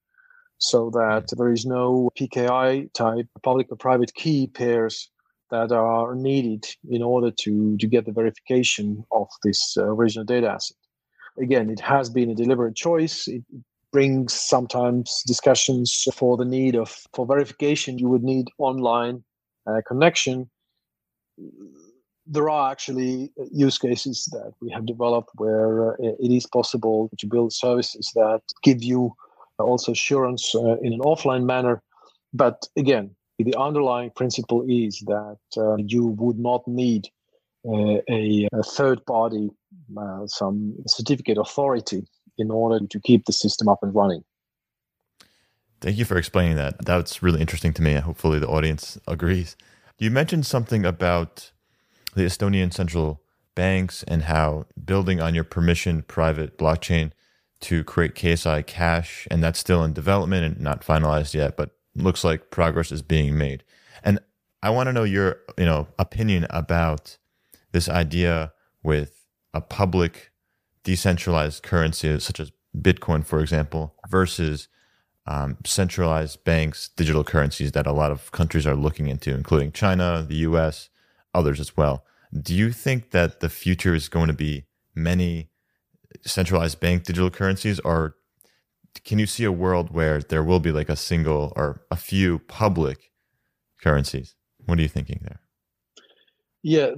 [0.60, 5.12] So that there is no PKI type public or private key pairs
[5.52, 10.50] that are needed in order to, to get the verification of this uh, original data
[10.50, 10.78] asset.
[11.40, 13.28] Again, it has been a deliberate choice.
[13.28, 13.44] It
[13.94, 18.00] brings sometimes discussions for the need of for verification.
[18.00, 19.24] You would need online
[19.68, 20.50] uh, connection
[22.30, 27.28] there are actually use cases that we have developed where uh, it is possible to
[27.28, 29.14] build services that give you
[29.60, 31.82] also assurance uh, in an offline manner.
[32.34, 37.08] But again, the underlying principle is that uh, you would not need
[37.68, 39.50] uh, a, a, third party,
[39.98, 42.06] uh, some certificate authority
[42.38, 44.24] in order to keep the system up and running.
[45.82, 46.84] Thank you for explaining that.
[46.86, 47.94] That's really interesting to me.
[47.94, 49.56] Hopefully, the audience agrees.
[50.00, 51.52] You mentioned something about
[52.16, 53.22] the Estonian central
[53.56, 57.12] banks and how building on your permission private blockchain
[57.60, 62.24] to create KSI Cash, and that's still in development and not finalized yet, but looks
[62.24, 63.64] like progress is being made.
[64.04, 64.20] And
[64.62, 67.18] I want to know your, you know, opinion about
[67.72, 70.32] this idea with a public
[70.84, 74.68] decentralized currency such as Bitcoin, for example, versus
[75.26, 80.26] um, centralized banks, digital currencies that a lot of countries are looking into, including China,
[80.28, 80.90] the US,
[81.38, 82.04] others as well.
[82.34, 85.50] Do you think that the future is going to be many
[86.26, 88.16] centralized bank digital currencies, or
[89.06, 92.40] can you see a world where there will be like a single or a few
[92.40, 93.12] public
[93.82, 94.36] currencies?
[94.66, 95.40] What are you thinking there?
[96.64, 96.92] Yeah,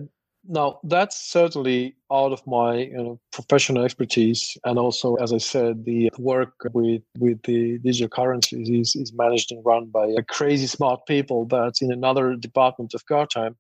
[0.47, 5.86] now that's certainly out of my you know, professional expertise, and also, as I said,
[5.86, 11.06] the work with with the digital currencies is, is managed and run by crazy smart
[11.06, 13.56] people that's in another department of Guardtime.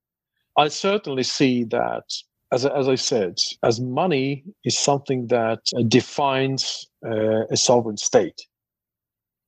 [0.59, 2.03] I certainly see that,
[2.51, 8.41] as, as I said, as money is something that uh, defines uh, a sovereign state.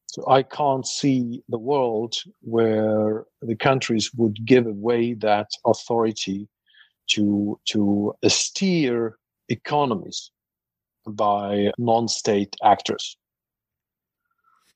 [0.08, 6.47] So I can't see the world where the countries would give away that authority
[7.12, 9.17] to to steer
[9.50, 10.32] economies
[11.06, 13.17] by non-state actors.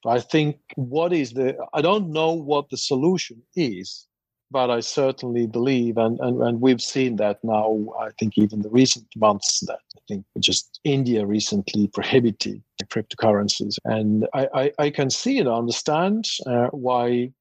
[0.06, 4.08] I think what is the I don't know what the solution is
[4.52, 8.70] but I certainly believe, and, and, and we've seen that now, I think even the
[8.70, 13.78] recent months that I think just India recently prohibited cryptocurrencies.
[13.86, 17.32] And I, I, I can see and understand uh, why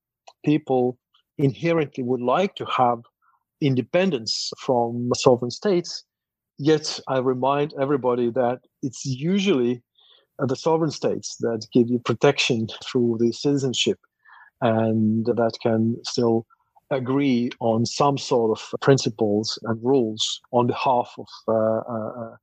[0.44, 0.98] people
[1.38, 3.00] inherently would like to have
[3.60, 6.04] independence from sovereign states.
[6.58, 9.82] Yet I remind everybody that it's usually
[10.38, 13.98] the sovereign states that give you protection through the citizenship
[14.60, 16.46] and that can still
[16.90, 22.36] agree on some sort of principles and rules on behalf of uh, uh, uh,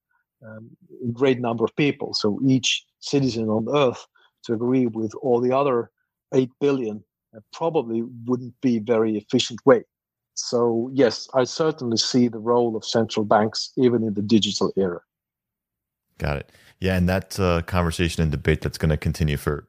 [0.45, 0.69] um,
[1.03, 2.13] a great number of people.
[2.13, 4.05] So each citizen on Earth
[4.45, 5.91] to agree with all the other
[6.33, 7.03] 8 billion
[7.53, 9.83] probably wouldn't be a very efficient way.
[10.33, 15.01] So, yes, I certainly see the role of central banks even in the digital era.
[16.17, 16.51] Got it.
[16.79, 19.67] Yeah, and that's a conversation and debate that's going to continue for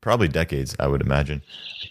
[0.00, 1.42] probably decades, I would imagine.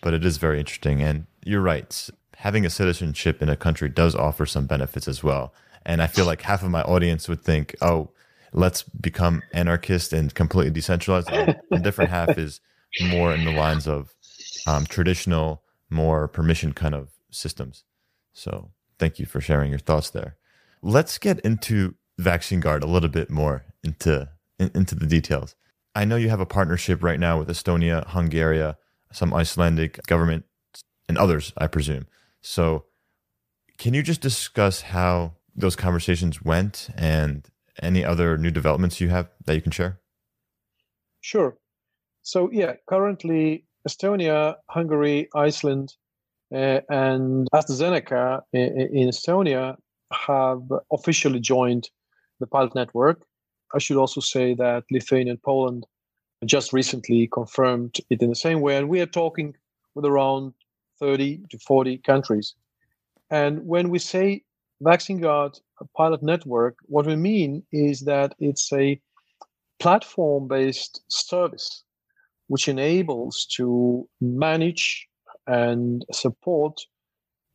[0.01, 1.01] But it is very interesting.
[1.01, 2.09] And you're right.
[2.43, 5.53] Having a citizenship in a country does offer some benefits as well.
[5.85, 8.09] And I feel like half of my audience would think, oh,
[8.51, 11.31] let's become anarchist and completely decentralized.
[11.31, 12.59] And the different half is
[13.01, 14.13] more in the lines of
[14.67, 17.85] um, traditional, more permission kind of systems.
[18.33, 20.35] So thank you for sharing your thoughts there.
[20.81, 24.27] Let's get into Vaccine Guard a little bit more into
[24.59, 25.55] in, into the details.
[25.95, 28.73] I know you have a partnership right now with Estonia, Hungary,
[29.13, 30.43] some Icelandic government,
[31.07, 32.05] and others, I presume.
[32.43, 32.85] So,
[33.77, 37.47] can you just discuss how those conversations went and
[37.81, 39.99] any other new developments you have that you can share?
[41.21, 41.57] Sure.
[42.21, 45.95] So, yeah, currently Estonia, Hungary, Iceland,
[46.53, 49.77] uh, and AstraZeneca in, in Estonia
[50.11, 51.89] have officially joined
[52.41, 53.25] the pilot network.
[53.73, 55.85] I should also say that Lithuania and Poland
[56.45, 58.75] just recently confirmed it in the same way.
[58.77, 59.55] And we are talking
[59.95, 60.53] with around
[60.99, 62.55] 30 to 40 countries.
[63.29, 64.43] And when we say
[64.81, 65.59] Vaccine Guard
[65.95, 68.99] pilot network, what we mean is that it's a
[69.79, 71.83] platform based service
[72.47, 75.07] which enables to manage
[75.47, 76.79] and support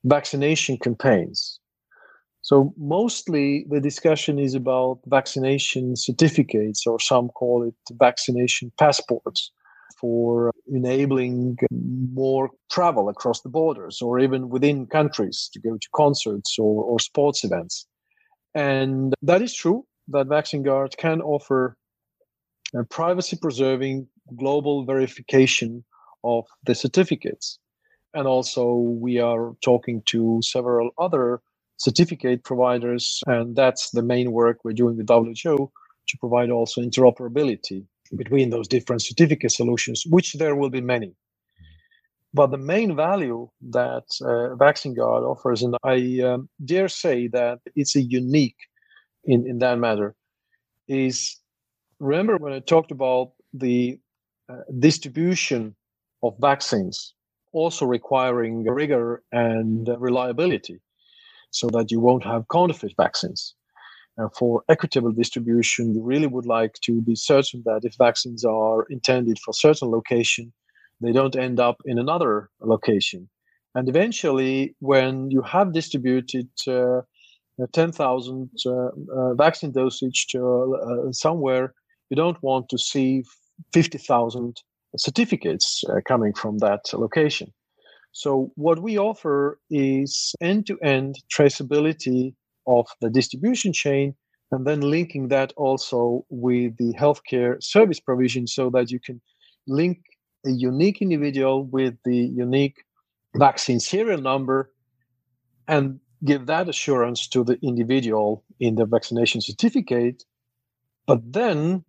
[0.04, 1.60] vaccination campaigns.
[2.42, 9.52] So, mostly the discussion is about vaccination certificates, or some call it vaccination passports,
[10.00, 11.56] for enabling
[12.12, 16.98] more travel across the borders or even within countries to go to concerts or, or
[16.98, 17.86] sports events.
[18.54, 21.76] And that is true that Vaccine Guard can offer
[22.74, 25.84] a privacy preserving global verification
[26.24, 27.58] of the certificates.
[28.14, 31.40] And also, we are talking to several other
[31.76, 35.70] certificate providers, and that's the main work we're doing with WHO
[36.08, 37.84] to provide also interoperability
[38.16, 41.14] between those different certificate solutions, which there will be many.
[42.34, 47.60] But the main value that uh, Vaccine Guard offers, and I um, dare say that
[47.74, 48.56] it's a unique
[49.24, 50.14] in, in that matter,
[50.88, 51.38] is
[52.00, 53.98] remember when I talked about the
[54.48, 55.74] uh, distribution
[56.22, 57.14] of vaccines
[57.52, 60.78] also requiring rigor and reliability
[61.50, 63.54] so that you won't have counterfeit vaccines.
[64.20, 68.84] Uh, for equitable distribution, you really would like to be certain that if vaccines are
[68.90, 70.52] intended for certain location,
[71.00, 73.28] they don't end up in another location.
[73.76, 77.02] And eventually, when you have distributed uh,
[77.72, 81.74] 10,000 uh, uh, vaccine dosage to uh, somewhere,
[82.10, 83.22] you don't want to see
[83.72, 84.60] 50,000
[84.96, 87.52] certificates uh, coming from that location.
[88.12, 92.34] So, what we offer is end to end traceability
[92.68, 94.14] of the distribution chain
[94.52, 99.20] and then linking that also with the healthcare service provision so that you can
[99.66, 99.98] link
[100.46, 102.76] a unique individual with the unique
[103.34, 104.70] vaccine serial number
[105.66, 110.24] and give that assurance to the individual in the vaccination certificate,
[111.06, 111.84] but then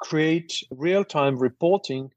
[0.00, 2.10] create real time reporting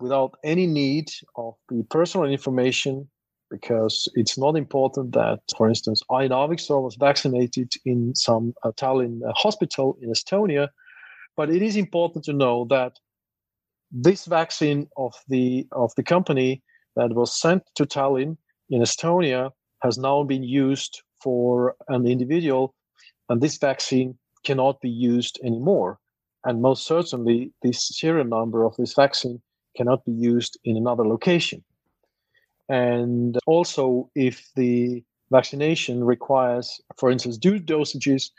[0.00, 3.08] without any need of the personal information
[3.54, 9.96] because it's not important that, for instance, Aviksoo was vaccinated in some uh, Tallinn hospital
[10.02, 10.68] in Estonia,
[11.36, 12.92] but it is important to know that
[13.90, 16.62] this vaccine of the of the company
[16.96, 18.36] that was sent to Tallinn
[18.70, 19.50] in Estonia
[19.82, 22.74] has now been used for an individual,
[23.28, 25.98] and this vaccine cannot be used anymore.
[26.44, 29.40] And most certainly, this serial number of this vaccine
[29.76, 31.62] cannot be used in another location.
[32.68, 38.30] And also, if the vaccination requires, for instance, two dosages,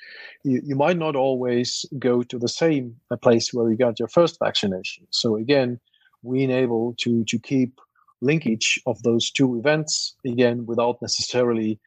[0.44, 4.08] you, you might not always go to the same uh, place where you got your
[4.08, 5.06] first vaccination.
[5.10, 5.80] So again,
[6.24, 7.80] we enable to to keep
[8.22, 11.80] linkage of those two events again without necessarily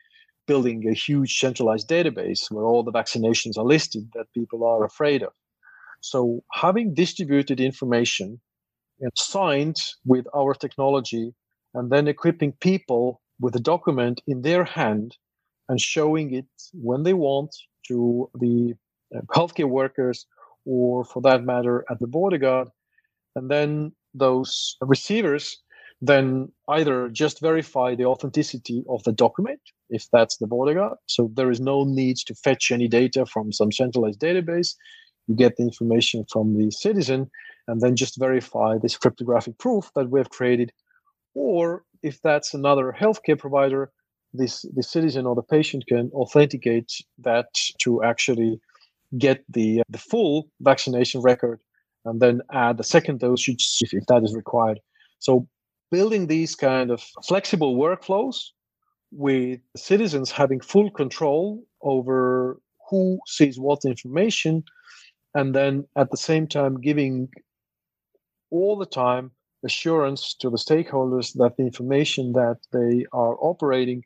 [0.46, 5.22] building a huge centralized database where all the vaccinations are listed that people are afraid
[5.22, 5.32] of.
[6.00, 8.40] So having distributed information
[9.00, 11.34] and signed with our technology
[11.74, 15.16] and then equipping people with a document in their hand
[15.68, 17.54] and showing it when they want
[17.86, 18.74] to the
[19.14, 20.26] uh, healthcare workers
[20.64, 22.68] or for that matter at the border guard.
[23.36, 25.58] And then those receivers
[26.00, 29.60] then either just verify the authenticity of the document
[29.90, 30.96] if that's the border guard.
[31.06, 34.74] So there is no need to fetch any data from some centralized database.
[35.26, 37.30] You get the information from the citizen
[37.66, 40.72] and then just verify this cryptographic proof that we have created
[41.34, 43.90] or if that's another healthcare provider
[44.34, 47.46] this the citizen or the patient can authenticate that
[47.78, 48.60] to actually
[49.16, 51.60] get the uh, the full vaccination record
[52.04, 54.80] and then add the second dose if, if that is required.
[55.18, 55.48] So
[55.90, 58.36] building these kind of flexible workflows
[59.10, 62.60] with citizens having full control over
[62.90, 64.62] who sees what information
[65.34, 67.28] and then at the same time giving
[68.50, 69.30] all the time
[69.64, 74.02] assurance to the stakeholders that the information that they are operating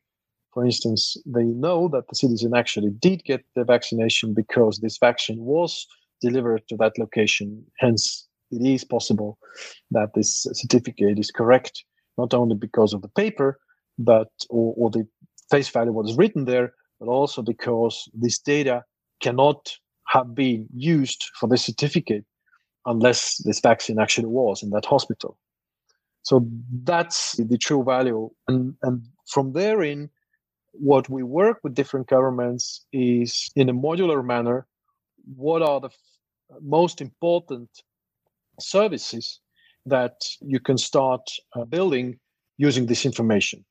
[0.53, 5.40] for instance they know that the citizen actually did get the vaccination because this vaccine
[5.40, 5.86] was
[6.20, 9.38] delivered to that location hence it is possible
[9.90, 11.84] that this certificate is correct
[12.16, 13.59] not only because of the paper
[13.98, 15.07] but or, or the
[15.50, 18.82] face value what is written there but also because this data
[19.20, 19.76] cannot
[20.07, 22.24] have been used for this certificate
[22.86, 25.38] unless this vaccine actually was in that hospital.
[26.22, 26.46] So
[26.84, 28.30] that's the true value.
[28.48, 30.10] And, and from therein,
[30.72, 34.66] what we work with different governments is in a modular manner
[35.36, 35.96] what are the f-
[36.60, 37.68] most important
[38.60, 39.40] services
[39.86, 42.18] that you can start uh, building
[42.58, 43.64] using this information.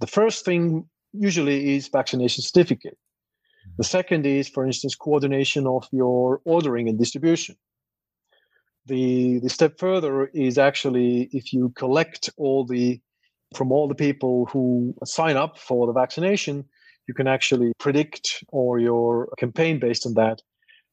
[0.00, 2.96] The first thing usually is vaccination certificate.
[3.78, 7.56] The second is, for instance, coordination of your ordering and distribution.
[8.86, 13.00] The, the step further is actually if you collect all the
[13.54, 16.64] from all the people who sign up for the vaccination,
[17.06, 20.42] you can actually predict or your campaign based on that.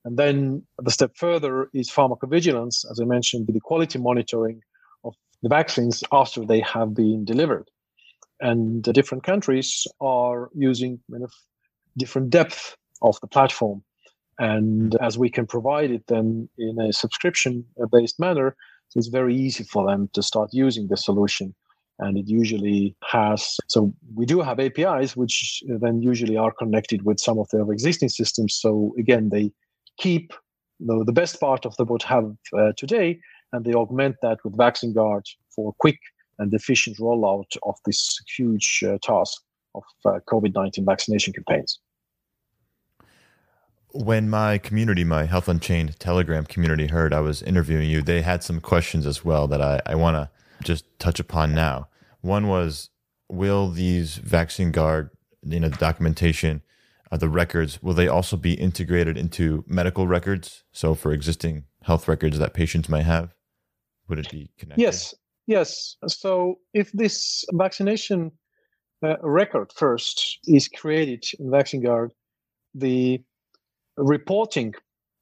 [0.05, 4.61] And then the step further is pharmacovigilance, as I mentioned, with the quality monitoring
[5.03, 7.69] of the vaccines after they have been delivered.
[8.39, 11.31] And the different countries are using kind of
[11.97, 13.83] different depth of the platform.
[14.39, 18.55] And as we can provide it then in a subscription based manner,
[18.89, 21.55] so it's very easy for them to start using the solution.
[21.99, 27.19] And it usually has, so we do have APIs, which then usually are connected with
[27.19, 28.55] some of their existing systems.
[28.55, 29.51] So again, they
[29.97, 30.33] keep
[30.79, 33.19] the, the best part of the what have uh, today,
[33.51, 35.25] and they augment that with Vaccine Guard
[35.55, 35.99] for quick
[36.39, 39.41] and efficient rollout of this huge uh, task
[39.75, 41.79] of uh, COVID 19 vaccination campaigns.
[43.95, 48.43] When my community, my Health Unchained Telegram community, heard I was interviewing you, they had
[48.43, 50.29] some questions as well that I, I want to
[50.63, 51.89] just touch upon now.
[52.21, 52.89] One was,
[53.29, 55.11] will these Vaccine Guard,
[55.43, 56.63] you know, the documentation,
[57.11, 60.63] uh, the records, will they also be integrated into medical records?
[60.71, 63.35] So for existing health records that patients might have,
[64.07, 64.81] would it be connected?
[64.81, 65.13] Yes,
[65.45, 65.97] yes.
[66.07, 68.31] So if this vaccination
[69.05, 72.11] uh, record first is created in Vaccine Guard,
[72.73, 73.21] the
[73.97, 74.73] reporting,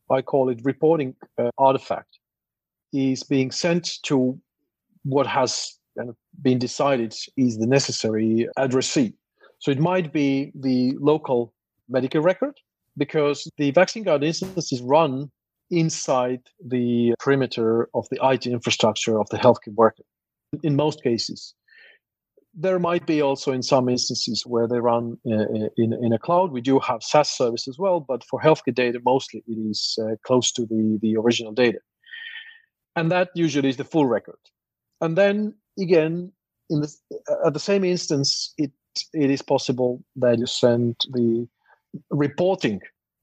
[0.09, 2.19] I call it reporting uh, artifact,
[2.93, 4.39] is being sent to
[5.03, 5.77] what has
[6.41, 9.13] been decided is the necessary addressee.
[9.59, 11.53] So it might be the local
[11.89, 12.55] medical record
[12.97, 15.31] because the Vaccine Guard instance is run
[15.69, 20.03] inside the perimeter of the IT infrastructure of the healthcare worker
[20.63, 21.53] in most cases
[22.53, 25.45] there might be also in some instances where they run uh,
[25.77, 26.51] in, in a cloud.
[26.51, 30.15] We do have SaaS service as well, but for healthcare data, mostly it is uh,
[30.25, 31.79] close to the, the original data.
[32.95, 34.39] And that usually is the full record.
[34.99, 36.31] And then again,
[36.69, 36.93] in the,
[37.45, 38.71] at the same instance, it
[39.13, 41.47] it is possible that you send the
[42.09, 42.81] reporting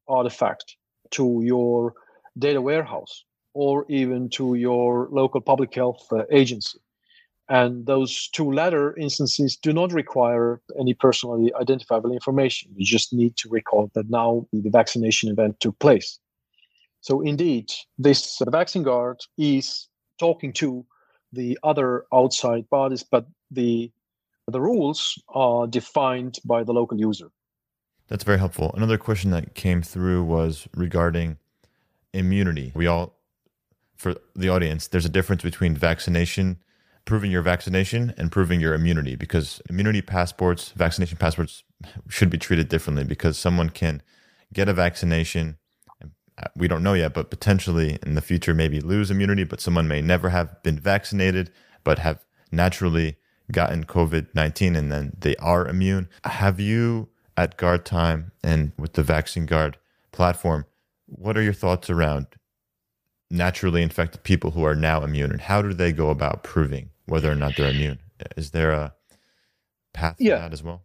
[0.08, 0.76] artifact
[1.10, 1.92] to your
[2.38, 6.78] data warehouse or even to your local public health uh, agency
[7.48, 12.70] and those two latter instances do not require any personally identifiable information.
[12.76, 16.18] You just need to recall that now the vaccination event took place.
[17.00, 19.88] So indeed, this uh, the Vaccine Guard is
[20.18, 20.84] talking to
[21.32, 23.90] the other outside bodies, but the
[24.46, 27.30] the rules are defined by the local user.
[28.08, 28.72] That's very helpful.
[28.74, 31.36] Another question that came through was regarding
[32.14, 32.72] immunity.
[32.74, 33.14] We all,
[33.96, 36.58] for the audience, there's a difference between vaccination
[37.08, 41.64] proving your vaccination and proving your immunity because immunity passports, vaccination passports
[42.06, 44.02] should be treated differently because someone can
[44.52, 45.56] get a vaccination.
[46.02, 49.88] Uh, we don't know yet, but potentially in the future, maybe lose immunity, but someone
[49.88, 51.50] may never have been vaccinated,
[51.82, 53.16] but have naturally
[53.50, 56.10] gotten COVID 19 and then they are immune.
[56.24, 59.78] Have you at Guardtime and with the vaccine guard
[60.12, 60.66] platform,
[61.06, 62.26] what are your thoughts around
[63.30, 67.30] naturally infected people who are now immune and how do they go about proving whether
[67.30, 67.98] or not they're immune.
[68.36, 68.94] Is there a
[69.92, 70.36] path yeah.
[70.36, 70.82] to that as well?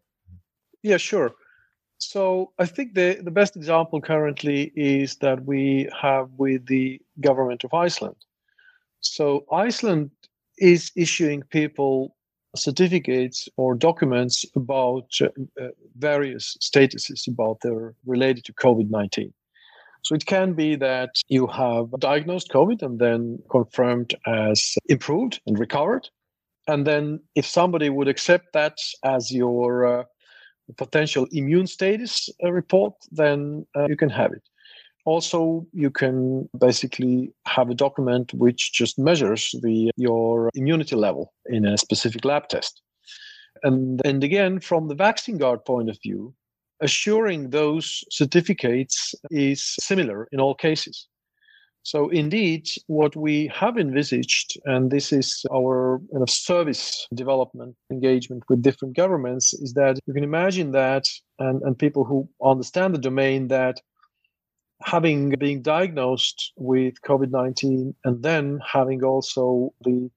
[0.81, 1.31] Yeah, sure.
[1.97, 7.63] So I think the, the best example currently is that we have with the government
[7.63, 8.17] of Iceland.
[8.99, 10.11] So Iceland
[10.57, 12.15] is issuing people
[12.55, 15.27] certificates or documents about uh,
[15.97, 19.33] various statuses about their related to COVID 19.
[20.03, 25.57] So it can be that you have diagnosed COVID and then confirmed as improved and
[25.57, 26.09] recovered.
[26.67, 30.03] And then if somebody would accept that as your uh,
[30.77, 34.43] potential immune status uh, report, then uh, you can have it.
[35.05, 41.65] Also, you can basically have a document which just measures the your immunity level in
[41.65, 42.81] a specific lab test.
[43.63, 46.33] And, and again, from the vaccine guard point of view,
[46.83, 51.07] assuring those certificates is similar in all cases.
[51.83, 58.43] So indeed, what we have envisaged, and this is our kind of service development engagement
[58.47, 61.09] with different governments, is that you can imagine that,
[61.39, 63.81] and, and people who understand the domain, that
[64.81, 70.09] having being diagnosed with COVID-19 and then having also the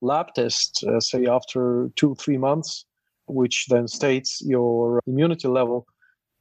[0.00, 2.84] lab test, uh, say after two, three months,
[3.26, 5.86] which then states your immunity level,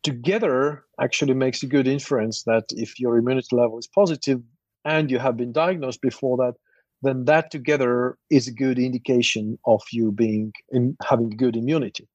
[0.04, 4.42] together actually makes a good inference that if your immunity level is positive
[4.86, 6.54] and you have been diagnosed before that,
[7.02, 12.08] then that together is a good indication of you being in, having good immunity.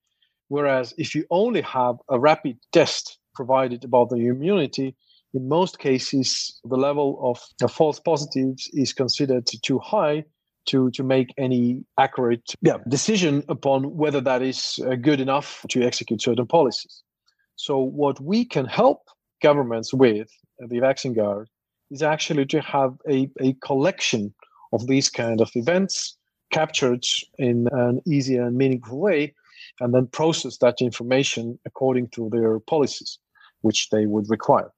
[0.48, 4.96] Whereas if you only have a rapid test provided about the immunity,
[5.34, 10.24] in most cases, the level of the false positives is considered too high
[10.66, 15.82] to, to make any accurate yeah, decision upon whether that is uh, good enough to
[15.82, 17.02] execute certain policies.
[17.58, 19.08] So, what we can help
[19.42, 20.30] governments with,
[20.60, 21.48] the Vaccine Guard,
[21.90, 24.32] is actually to have a, a collection
[24.72, 26.16] of these kind of events
[26.52, 27.04] captured
[27.36, 29.34] in an easy and meaningful way,
[29.80, 33.18] and then process that information according to their policies,
[33.62, 34.70] which they would require.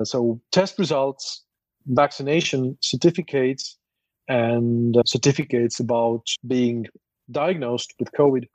[0.00, 1.44] And so, test results,
[1.86, 3.78] vaccination certificates,
[4.26, 6.86] and certificates about being
[7.30, 8.48] diagnosed with COVID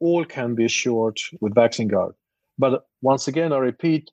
[0.00, 2.14] all can be assured with Vaccine Guard.
[2.60, 4.10] But once again, I repeat,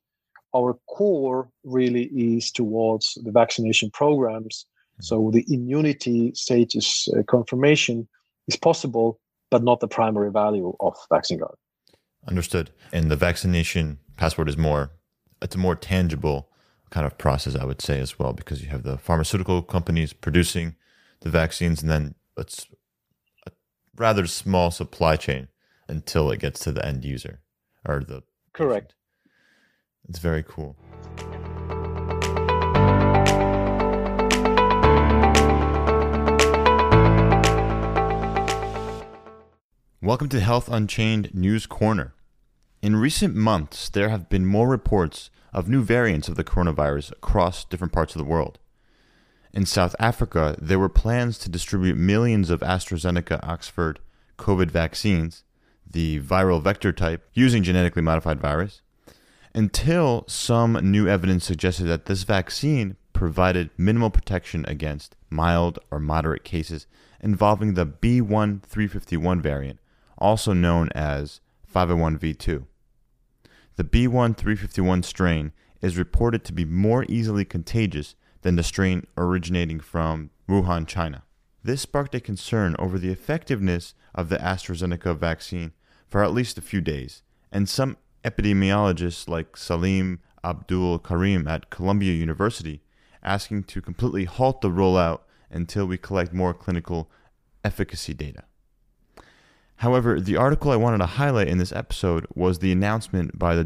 [0.55, 4.65] our core really is towards the vaccination programs.
[5.01, 5.35] So mm-hmm.
[5.35, 8.07] the immunity status uh, confirmation
[8.47, 9.19] is possible,
[9.51, 11.57] but not the primary value of Vaccine Guard.
[12.25, 12.71] Understood.
[12.93, 14.91] And the vaccination passport is more,
[15.41, 16.49] it's a more tangible
[16.89, 20.75] kind of process, I would say, as well, because you have the pharmaceutical companies producing
[21.19, 22.65] the vaccines, and then it's
[23.45, 23.51] a
[23.97, 25.49] rather small supply chain
[25.89, 27.41] until it gets to the end user
[27.85, 28.23] or the
[28.57, 28.95] correct.
[30.09, 30.75] It's very cool.
[40.01, 42.15] Welcome to Health Unchained News Corner.
[42.81, 47.63] In recent months, there have been more reports of new variants of the coronavirus across
[47.63, 48.57] different parts of the world.
[49.53, 53.99] In South Africa, there were plans to distribute millions of AstraZeneca Oxford
[54.39, 55.43] COVID vaccines,
[55.89, 58.81] the viral vector type, using genetically modified virus,
[59.53, 66.43] until some new evidence suggested that this vaccine provided minimal protection against mild or moderate
[66.43, 66.85] cases
[67.19, 69.79] involving the B1351 variant,
[70.17, 71.41] also known as
[71.73, 72.65] 501v2.
[73.75, 80.29] The B1351 strain is reported to be more easily contagious than the strain originating from
[80.47, 81.23] Wuhan, China.
[81.63, 85.73] This sparked a concern over the effectiveness of the AstraZeneca vaccine
[86.09, 92.13] for at least a few days, and some epidemiologists like Salim Abdool Karim at Columbia
[92.13, 92.81] University
[93.23, 97.09] asking to completely halt the rollout until we collect more clinical
[97.63, 98.43] efficacy data.
[99.77, 103.63] However, the article I wanted to highlight in this episode was the announcement by the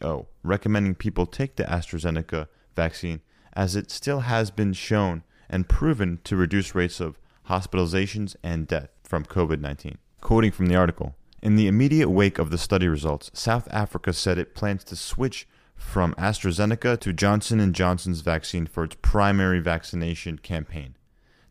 [0.00, 3.20] WHO recommending people take the AstraZeneca vaccine
[3.52, 7.18] as it still has been shown and proven to reduce rates of
[7.48, 9.98] hospitalizations and death from COVID 19.
[10.22, 11.14] Quoting from the article
[11.44, 15.46] In the immediate wake of the study results, South Africa said it plans to switch
[15.76, 20.96] from AstraZeneca to Johnson & Johnson's vaccine for its primary vaccination campaign.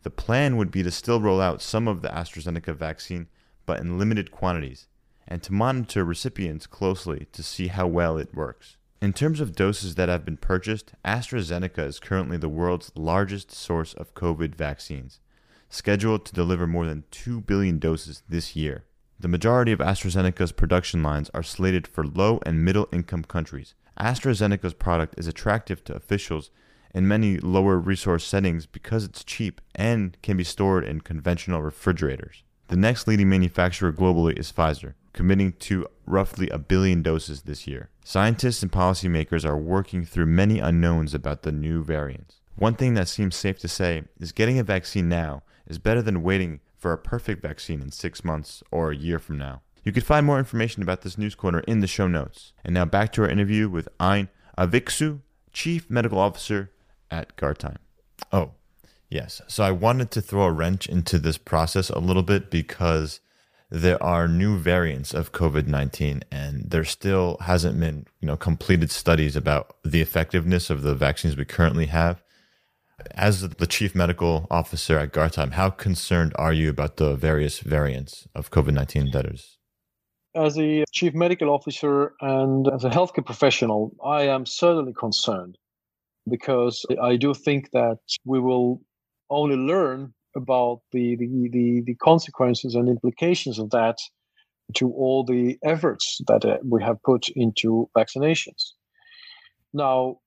[0.02, 3.28] The plan would be to still roll out some of the AstraZeneca vaccine
[3.68, 4.88] but in limited quantities,
[5.28, 8.78] and to monitor recipients closely to see how well it works.
[9.00, 13.94] In terms of doses that have been purchased, AstraZeneca is currently the world's largest source
[13.94, 15.20] of COVID vaccines,
[15.70, 18.86] scheduled to deliver more than 2 billion doses this year.
[19.20, 23.74] The majority of AstraZeneca's production lines are slated for low and middle income countries.
[24.00, 26.50] AstraZeneca's product is attractive to officials
[26.94, 32.44] in many lower resource settings because it's cheap and can be stored in conventional refrigerators.
[32.68, 37.90] The next leading manufacturer globally is Pfizer, committing to roughly a billion doses this year.
[38.04, 42.42] Scientists and policymakers are working through many unknowns about the new variants.
[42.56, 46.24] One thing that seems safe to say is getting a vaccine now is better than
[46.24, 49.62] waiting for a perfect vaccine in six months or a year from now.
[49.86, 52.52] You can find more information about this news corner in the show notes.
[52.66, 54.28] And now back to our interview with Ain
[54.58, 55.22] Aviksoo,
[55.54, 56.72] Chief Medical Officer
[57.10, 57.78] at Guardtime.
[58.34, 58.52] Oh,
[59.10, 59.42] yes.
[59.48, 63.22] So I wanted to throw a wrench into this process a little bit because
[63.70, 69.38] there are new variants of COVID-19 and there still hasn't been, you know, completed studies
[69.38, 72.22] about the effectiveness of the vaccines we currently have.
[73.12, 78.28] As the chief medical officer at Guardtime, how concerned are you about the various variants
[78.36, 79.58] of COVID-19 that is?
[80.36, 85.58] As a chief medical officer and as a healthcare professional, I am certainly concerned
[86.30, 88.82] because I do think that we will
[89.30, 93.98] only learn about the, the, the, the consequences and implications of that
[94.76, 98.72] to all the efforts that uh, we have put into vaccinations.
[99.74, 100.18] Now,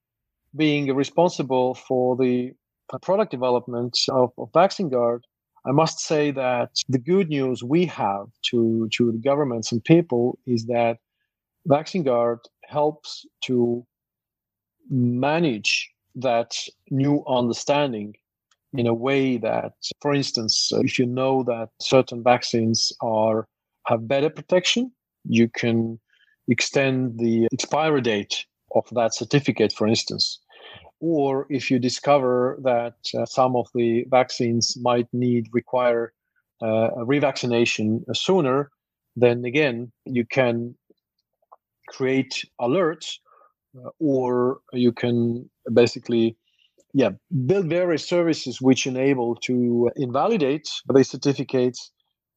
[0.55, 2.51] being responsible for the
[3.01, 9.11] product development of, of I must say that the good news we have to, to
[9.11, 10.97] the governments and people is that
[11.65, 13.85] Vaccine Guard helps to
[14.89, 16.55] manage that
[16.89, 18.15] new understanding
[18.73, 23.47] in a way that, for instance, if you know that certain vaccines are
[23.87, 24.91] have better protection,
[25.25, 25.99] you can
[26.47, 30.39] extend the expiry date of that certificate, for instance.
[30.99, 36.13] Or if you discover that uh, some of the vaccines might need require
[36.61, 38.71] uh, a revaccination sooner,
[39.15, 40.75] then again you can
[41.87, 43.17] create alerts,
[43.77, 46.35] uh, or you can basically
[46.93, 47.11] yeah
[47.45, 51.91] build various services which enable to invalidate the certificates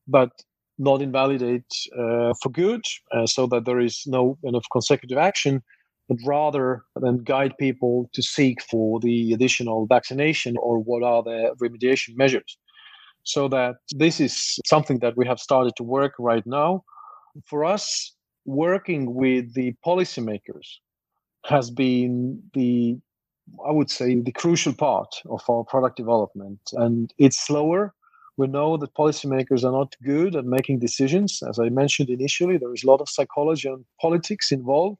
[0.08, 0.30] but
[0.78, 5.62] not invalidate uh, for good uh, so that there is no kind of consecutive action
[6.10, 11.54] but rather than guide people to seek for the additional vaccination or what are the
[11.62, 12.58] remediation measures
[13.22, 16.82] so that this is something that we have started to work right now
[17.46, 18.12] for us
[18.44, 20.66] working with the policymakers
[21.46, 22.98] has been the
[23.66, 26.60] I would say, the crucial part of our product development.
[26.74, 27.94] And it's slower.
[28.36, 31.42] We know that policymakers are not good at making decisions.
[31.48, 34.98] As I mentioned initially, there is a lot of psychology and politics involved.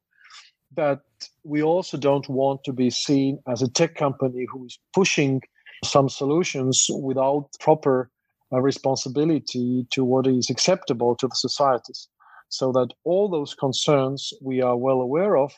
[0.75, 1.03] But
[1.45, 5.43] we also don't want to be seen as a tech company who is pushing
[5.85, 8.11] some solutions without proper
[8.53, 12.09] uh, responsibility to what is acceptable to the societies.
[12.49, 15.53] So that all those concerns we are well aware of,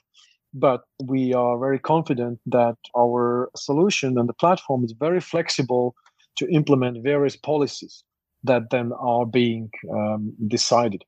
[0.53, 5.95] but we are very confident that our solution and the platform is very flexible
[6.37, 8.05] to implement various policies
[8.45, 11.05] that then are being um, decided.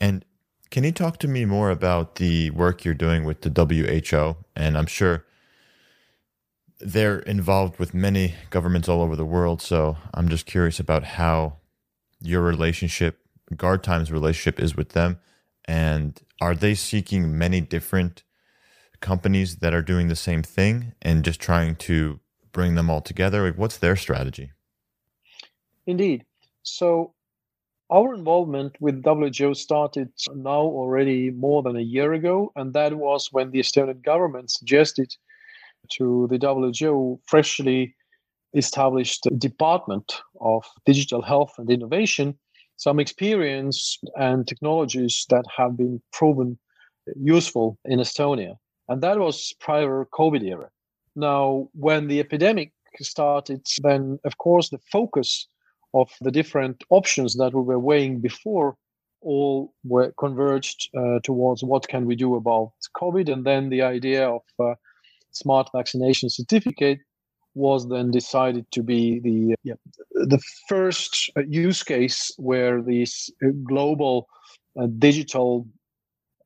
[0.00, 0.24] And
[0.76, 4.36] can you talk to me more about the work you're doing with the WHO?
[4.54, 5.24] And I'm sure
[6.80, 9.62] they're involved with many governments all over the world.
[9.62, 11.56] So I'm just curious about how
[12.20, 13.20] your relationship,
[13.56, 15.18] Guardtime's relationship, is with them
[15.64, 18.22] and are they seeking many different
[19.00, 22.20] companies that are doing the same thing and just trying to
[22.52, 23.46] bring them all together?
[23.46, 24.52] Like, what's their strategy?
[25.86, 26.26] Indeed.
[26.62, 27.14] So,
[27.90, 33.32] our involvement with WHO started now already more than a year ago, and that was
[33.32, 35.14] when the Estonian government suggested
[35.92, 37.94] to the WHO freshly
[38.54, 42.36] established department of digital health and innovation
[42.76, 46.58] some experience and technologies that have been proven
[47.18, 48.56] useful in Estonia.
[48.88, 50.68] And that was prior COVID era.
[51.14, 55.48] Now, when the epidemic started, then of course the focus
[55.94, 58.76] of the different options that we were weighing before
[59.22, 64.28] all were converged uh, towards what can we do about COVID, and then the idea
[64.28, 64.74] of uh,
[65.32, 67.00] smart vaccination certificate
[67.54, 69.74] was then decided to be the yeah,
[70.12, 74.28] the first uh, use case where this uh, global
[74.78, 75.66] uh, digital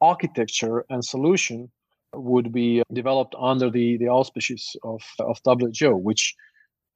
[0.00, 1.70] architecture and solution
[2.14, 6.34] would be developed under the, the auspices of, of WHO, which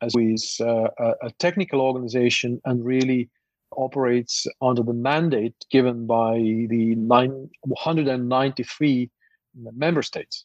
[0.02, 0.88] as is uh,
[1.22, 3.30] a technical organization and really
[3.76, 6.34] operates under the mandate given by
[6.68, 9.10] the 193
[9.54, 10.44] member states.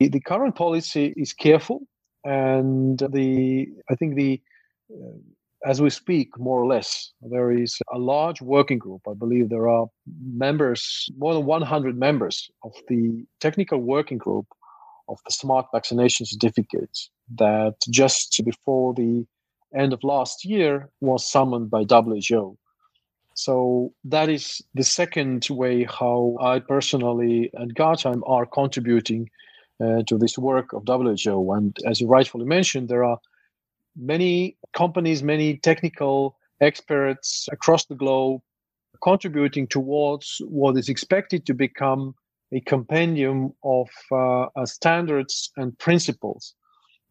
[0.00, 1.86] The, current policy is careful
[2.24, 4.42] and the I think the
[4.92, 5.16] uh,
[5.64, 9.00] as we speak, more or less, there is a large working group.
[9.08, 9.86] I believe there are
[10.22, 14.46] members, more than 100 members of the technical working group
[15.08, 19.26] of the smart vaccination certificates that just before the
[19.74, 22.56] end of last year was summoned by WHO.
[23.34, 29.28] So that is the second way how I personally and Guardtime are contributing
[29.80, 31.52] uh, to this work of WHO.
[31.52, 33.18] And as you rightfully mentioned, there are
[33.96, 38.40] many companies, many technical experts across the globe
[39.02, 42.14] contributing towards what is expected to become
[42.52, 46.54] a compendium of uh, standards and principles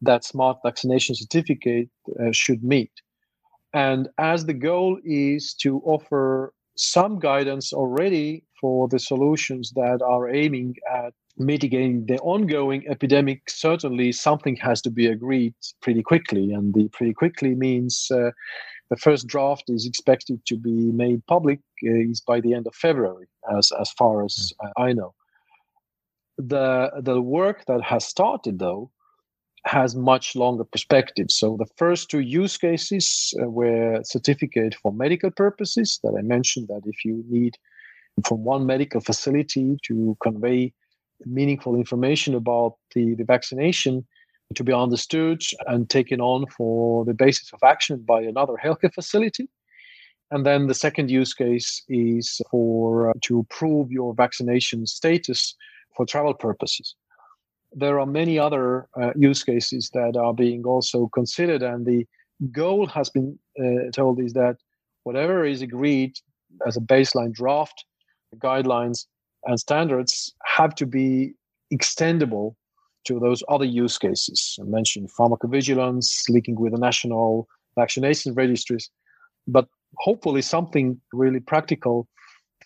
[0.04, 1.88] that smart vaccination certificate
[2.20, 2.92] uh, should meet.
[3.72, 10.32] And as the goal is to offer some guidance already for the solutions that are
[10.32, 16.52] aiming at mitigating the ongoing epidemic, certainly something has to be agreed pretty quickly.
[16.52, 18.30] And the pretty quickly means uh,
[18.90, 22.74] the first draft is expected to be made public uh, is by the end of
[22.74, 23.26] February,
[23.56, 25.14] as, as far as uh, I know.
[26.38, 28.90] The, the work that has started, though,
[29.66, 31.30] has much longer perspective.
[31.30, 36.68] So the first two use cases uh, were certificate for medical purposes that I mentioned
[36.68, 37.56] that if you need
[38.26, 40.72] from one medical facility to convey
[41.24, 44.06] meaningful information about the, the vaccination
[44.54, 49.48] to be understood and taken on for the basis of action by another healthcare facility.
[50.30, 55.54] And then the second use case is for uh, to prove your vaccination status
[55.96, 56.94] for travel purposes
[57.74, 62.06] there are many other uh, use cases that are being also considered and the
[62.52, 64.56] goal has been uh, told is that
[65.04, 66.12] whatever is agreed
[66.66, 67.84] as a baseline draft
[68.38, 69.06] guidelines
[69.44, 71.32] and standards have to be
[71.72, 72.54] extendable
[73.04, 74.58] to those other use cases.
[74.60, 77.46] I mentioned pharmacovigilance linking with the national
[77.76, 78.90] vaccination registries.
[79.46, 79.68] But
[79.98, 82.08] hopefully something really practical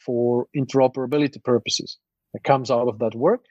[0.04, 1.98] for interoperability purposes
[2.32, 3.44] that comes out of that work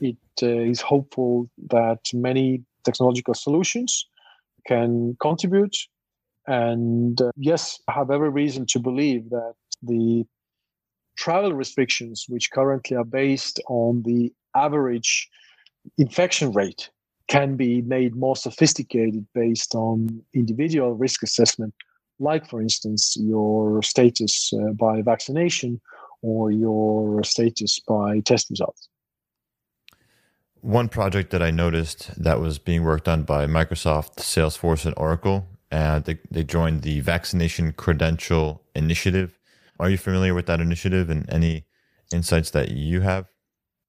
[0.00, 4.06] it uh, is hopeful that many technological solutions
[4.66, 5.76] can contribute.
[6.46, 10.24] And uh, yes, I have every reason to believe that the
[11.16, 15.28] travel restrictions, which currently are based on the average
[15.98, 16.90] infection rate,
[17.28, 21.74] can be made more sophisticated based on individual risk assessment,
[22.20, 25.80] like, for instance, your status uh, by vaccination
[26.22, 28.88] or your status by test results.
[30.66, 35.46] One project that I noticed that was being worked on by Microsoft, Salesforce, and Oracle,
[35.70, 39.38] and they, they joined the Vaccination Credential Initiative.
[39.78, 41.66] Are you familiar with that initiative and any
[42.12, 43.26] insights that you have?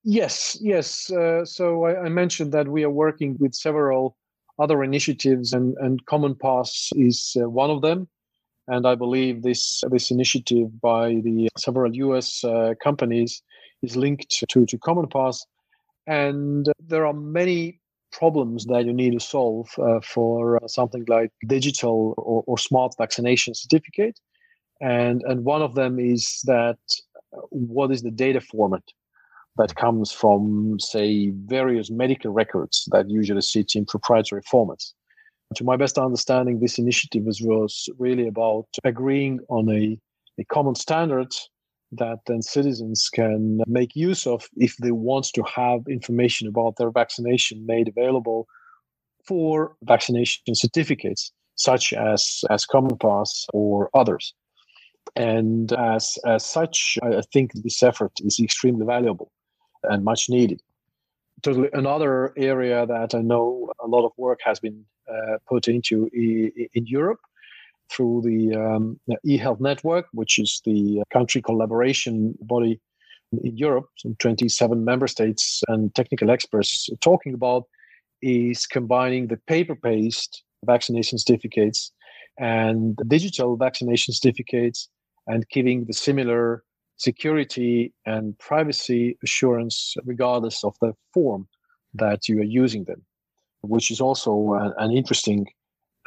[0.04, 1.12] Yes, yes.
[1.12, 4.16] Uh, so I, I, mentioned that we are working with several
[4.60, 8.08] other initiatives, and, and Common Pass is uh, one of them.
[8.68, 12.44] And I believe this this initiative by the several U.S.
[12.44, 13.42] Uh, companies
[13.82, 15.44] is linked to to Common Pass
[16.08, 17.82] and there are many
[18.12, 22.94] problems that you need to solve uh, for uh, something like digital or, or, smart
[22.98, 24.18] vaccination certificate.
[24.80, 26.80] And, and one of them is that
[27.36, 28.84] uh, what is the data format
[29.58, 34.94] that comes from, say, various medical records that usually sit in proprietary formats?
[35.56, 40.00] To my best understanding, this initiative was really about agreeing on a,
[40.40, 41.34] a common standard
[41.92, 46.92] that then citizens can make use of if they want to have information about their
[46.92, 48.48] vaccination made available
[49.26, 54.34] for vaccination certificates such as as common pass or others.
[55.16, 59.32] And as as such i think this effort is extremely valuable
[59.84, 60.62] and much needed.
[61.42, 66.10] Totally another area that i know a lot of work has been uh, put into
[66.14, 67.22] in europe
[67.92, 72.80] through the um, eHealth Network, which is the country collaboration body
[73.44, 77.64] in Europe, some 27 member states and technical experts talking about,
[78.22, 81.92] is combining the paper based vaccination certificates
[82.40, 84.90] and digital vaccination certificates
[85.28, 86.64] and giving the similar
[86.98, 91.48] security and privacy assurance regardless of the form
[91.94, 93.06] that you are using them,
[93.62, 95.46] which is also an, an interesting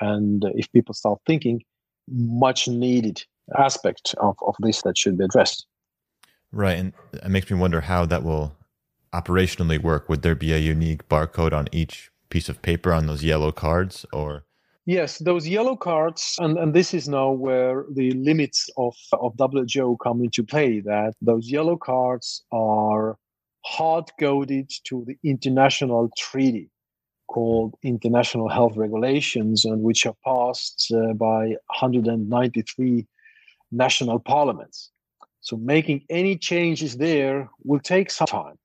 [0.00, 1.62] and if people start thinking,
[2.11, 3.22] much needed
[3.58, 5.66] aspect of, of this that should be addressed.
[6.52, 6.78] Right.
[6.78, 8.56] And it makes me wonder how that will
[9.12, 10.08] operationally work.
[10.08, 14.06] Would there be a unique barcode on each piece of paper on those yellow cards
[14.12, 14.44] or?
[14.86, 19.96] Yes, those yellow cards, and, and this is now where the limits of, of WHO
[20.02, 23.16] come into play, that those yellow cards are
[23.64, 26.70] hard coded to the international treaty
[27.30, 31.40] called International Health Regulations, and which are passed uh, by
[31.80, 33.06] 193
[33.70, 34.90] national parliaments.
[35.40, 38.58] So making any changes there will take some time.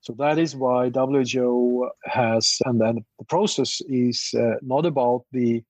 [0.00, 5.62] So that is why WHO has, and then the process is uh, not about the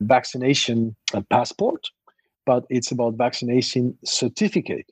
[0.00, 0.94] vaccination
[1.30, 1.82] passport,
[2.46, 4.86] but it's about vaccination certificate,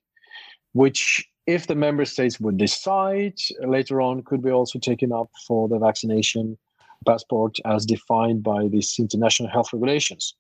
[0.72, 5.68] which if the member states would decide later on could be also taken up for
[5.68, 6.59] the vaccination
[7.07, 10.35] passport as defined by these international health regulations.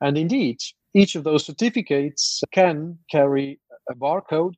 [0.00, 0.58] And indeed,
[0.94, 3.60] each of those certificates can carry
[3.90, 4.54] a barcode.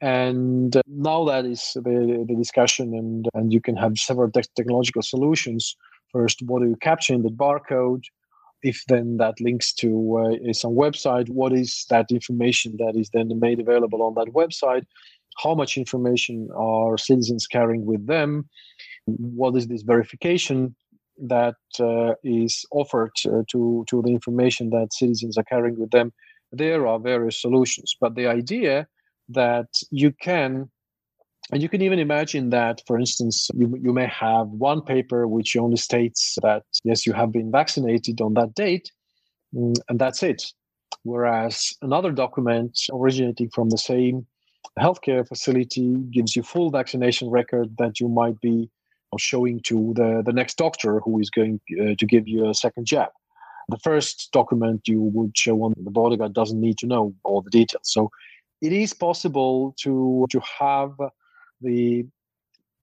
[0.00, 5.02] And now that is the, the discussion, and, and you can have several te- technological
[5.02, 5.76] solutions.
[6.12, 8.04] First, what do you capture in the barcode?
[8.62, 13.38] If then that links to uh, some website, what is that information that is then
[13.38, 14.84] made available on that website?
[15.42, 18.48] How much information are citizens carrying with them?
[19.06, 20.74] What is this verification
[21.18, 26.12] that uh, is offered uh, to to the information that citizens are carrying with them
[26.52, 27.96] there are various solutions.
[28.00, 28.86] But the idea
[29.28, 30.70] that you can
[31.52, 35.56] and you can even imagine that for instance you, you may have one paper which
[35.56, 38.90] only states that yes you have been vaccinated on that date
[39.54, 40.42] mm, and that's it.
[41.02, 44.26] Whereas another document originating from the same
[44.78, 48.68] healthcare facility gives you full vaccination record that you might be
[49.18, 52.86] showing to the, the next doctor who is going uh, to give you a second
[52.86, 53.10] jab.
[53.68, 57.50] The first document you would show on the bodyguard doesn't need to know all the
[57.50, 57.82] details.
[57.84, 58.10] So
[58.62, 60.92] it is possible to to have
[61.60, 62.06] the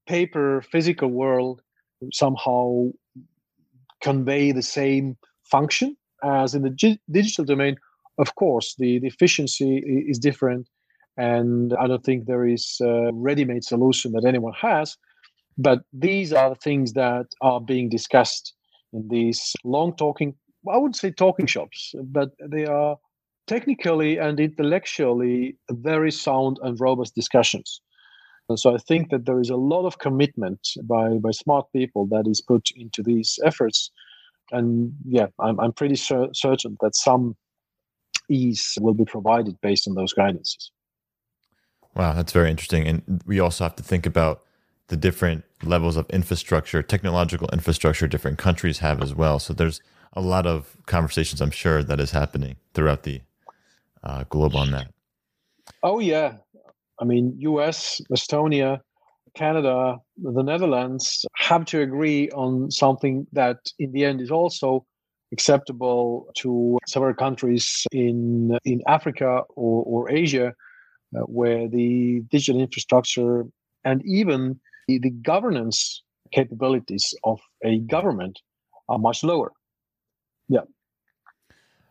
[0.07, 1.61] paper physical world
[2.11, 2.89] somehow
[4.01, 7.77] convey the same function as in the g- digital domain.
[8.17, 9.77] Of course, the, the efficiency
[10.07, 10.69] is different,
[11.17, 14.97] and I don't think there is a ready-made solution that anyone has.
[15.57, 18.53] But these are the things that are being discussed
[18.91, 20.35] in these long talking,
[20.71, 22.97] I wouldn't say talking shops, but they are
[23.47, 27.81] technically and intellectually very sound and robust discussions.
[28.49, 32.05] And so I think that there is a lot of commitment by, by smart people
[32.07, 33.91] that is put into these efforts.
[34.51, 37.35] And yeah, I'm, I'm pretty cer- certain that some
[38.29, 40.69] ease will be provided based on those guidances.
[41.95, 42.87] Wow, that's very interesting.
[42.87, 44.41] And we also have to think about
[44.93, 49.39] the different levels of infrastructure, technological infrastructure different countries have as well.
[49.39, 49.81] So there's
[50.13, 53.21] a lot of conversations, I'm sure, that is happening throughout the
[54.03, 54.89] uh, globe on that.
[55.81, 56.33] Oh, yeah.
[57.01, 58.81] I mean, US, Estonia,
[59.35, 64.85] Canada, the Netherlands have to agree on something that in the end is also
[65.31, 70.53] acceptable to several countries in in Africa or, or Asia,
[71.17, 73.45] uh, where the digital infrastructure
[73.83, 78.39] and even the, the governance capabilities of a government
[78.89, 79.51] are much lower.
[80.49, 80.61] Yeah.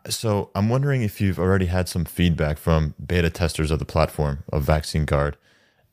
[0.08, 4.42] So I'm wondering if you've already had some feedback from beta testers of the platform
[4.52, 5.36] of Vaccine Guard.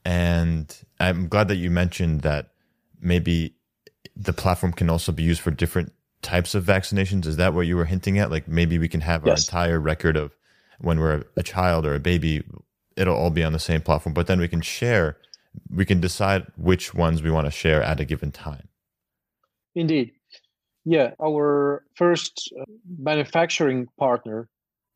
[0.03, 2.49] And I'm glad that you mentioned that
[2.99, 3.55] maybe
[4.15, 7.25] the platform can also be used for different types of vaccinations.
[7.25, 8.31] Is that what you were hinting at?
[8.31, 9.31] Like maybe we can have yes.
[9.31, 10.35] our entire record of
[10.79, 12.43] when we're a child or a baby,
[12.95, 15.17] it'll all be on the same platform, but then we can share
[15.69, 18.67] we can decide which ones we want to share at a given time.
[19.75, 20.11] Indeed.
[20.85, 22.65] Yeah, our first uh,
[22.97, 24.49] manufacturing partner,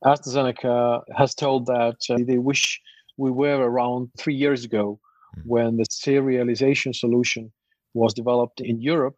[0.03, 2.81] AstraZeneca, has told that uh, they wish
[3.17, 4.99] we were around three years ago
[5.37, 5.41] mm.
[5.45, 7.51] when the serialization solution
[7.93, 9.15] was developed in Europe,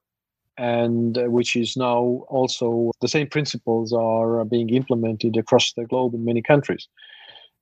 [0.57, 6.13] and uh, which is now also the same principles are being implemented across the globe
[6.13, 6.87] in many countries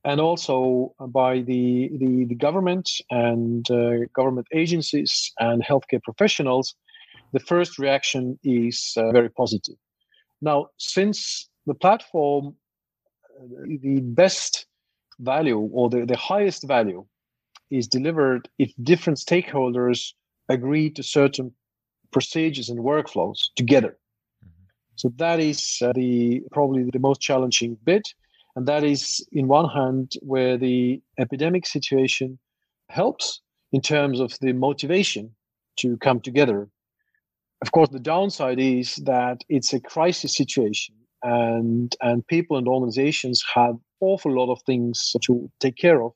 [0.05, 6.75] and also by the, the, the government and uh, government agencies and healthcare professionals,
[7.31, 9.75] the first reaction is uh, very positive.
[10.41, 12.55] Now, since the platform,
[13.39, 14.65] uh, the best
[15.19, 17.05] value or the, the highest value
[17.71, 20.13] is delivered if different stakeholders
[20.49, 21.53] agree to certain
[22.11, 23.97] procedures and workflows together.
[24.45, 24.63] Mm-hmm.
[24.95, 28.13] So that is uh, the probably the most challenging bit
[28.55, 32.37] and that is, in one hand, where the epidemic situation
[32.89, 33.41] helps
[33.71, 35.31] in terms of the motivation
[35.77, 36.69] to come together.
[37.61, 43.43] Of course, the downside is that it's a crisis situation, and and people and organizations
[43.55, 46.11] have awful lot of things to take care of.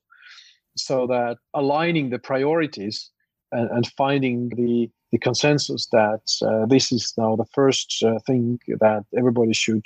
[0.75, 3.09] So that aligning the priorities
[3.51, 8.59] and, and finding the the consensus that uh, this is now the first uh, thing
[8.79, 9.85] that everybody should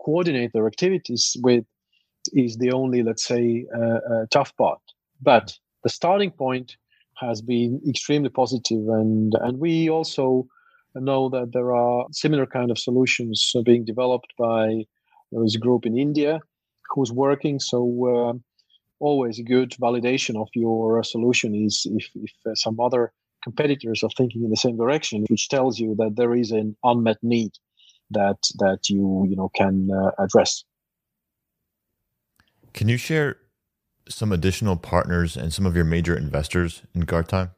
[0.00, 1.64] coordinate their activities with
[2.32, 4.80] is the only, let's say, uh, uh, tough part.
[5.20, 6.76] But the starting point
[7.16, 10.46] has been extremely positive, and and we also
[10.94, 14.84] know that there are similar kind of solutions being developed by
[15.32, 16.40] there is a group in India
[16.90, 17.58] who's working.
[17.58, 17.78] So
[18.14, 18.32] uh,
[19.00, 23.12] always a good validation of your solution is if, if uh, some other
[23.42, 27.18] competitors are thinking in the same direction, which tells you that there is an unmet
[27.22, 27.52] need
[28.10, 30.64] that that you you know can uh, address.
[32.74, 33.36] Can you share
[34.08, 37.52] some additional partners and some of your major investors in Guardtime?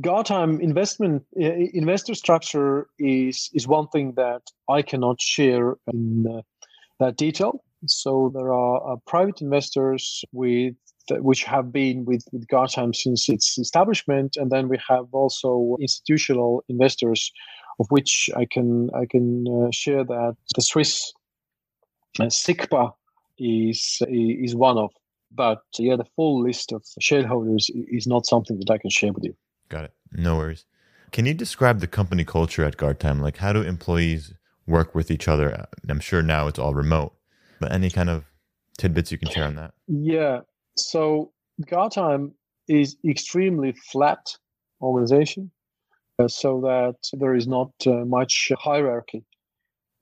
[0.00, 6.42] Gartime investment investor structure is is one thing that I cannot share in uh,
[6.98, 7.62] that detail.
[7.86, 10.74] So there are uh, private investors with
[11.10, 16.64] which have been with, with Guardtime since its establishment, and then we have also institutional
[16.68, 17.30] investors,
[17.78, 21.12] of which I can I can uh, share that the Swiss
[22.18, 22.92] uh, SICPA
[23.38, 24.90] is is one of.
[25.30, 29.24] But yeah, the full list of shareholders is not something that I can share with
[29.24, 29.34] you.
[29.68, 29.92] Got it.
[30.12, 30.64] No worries.
[31.10, 33.20] Can you describe the company culture at Guardtime?
[33.20, 34.34] Like, how do employees
[34.66, 35.66] work with each other?
[35.88, 37.14] I'm sure now it's all remote,
[37.60, 38.24] but any kind of
[38.78, 39.74] tidbits you can share on that?
[39.86, 40.40] Yeah.
[40.76, 41.32] So
[41.62, 42.32] Guardtime
[42.68, 44.36] is extremely flat
[44.80, 45.50] organization,
[46.18, 49.24] uh, so that there is not uh, much hierarchy.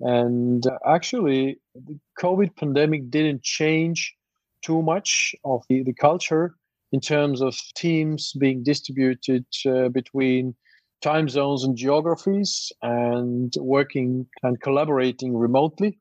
[0.03, 4.15] And uh, actually, the COVID pandemic didn't change
[4.63, 6.57] too much of the, the culture
[6.91, 10.55] in terms of teams being distributed uh, between
[11.03, 15.99] time zones and geographies and working and collaborating remotely,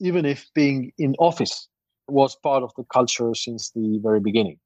[0.00, 1.68] even if being in office
[2.08, 4.58] was part of the culture since the very beginning.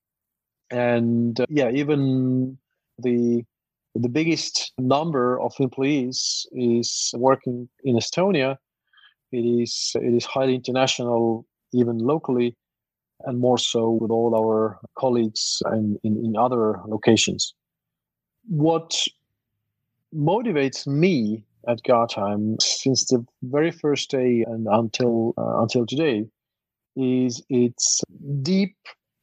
[0.70, 2.58] And uh, yeah, even
[2.98, 3.44] the
[3.94, 8.56] the biggest number of employees is working in Estonia.
[9.32, 12.56] It is it is highly international, even locally,
[13.24, 17.54] and more so with all our colleagues and in, in other locations.
[18.48, 19.06] What
[20.14, 26.26] motivates me at Guardtime since the very first day and until uh, until today
[26.96, 28.02] is its
[28.42, 28.74] deep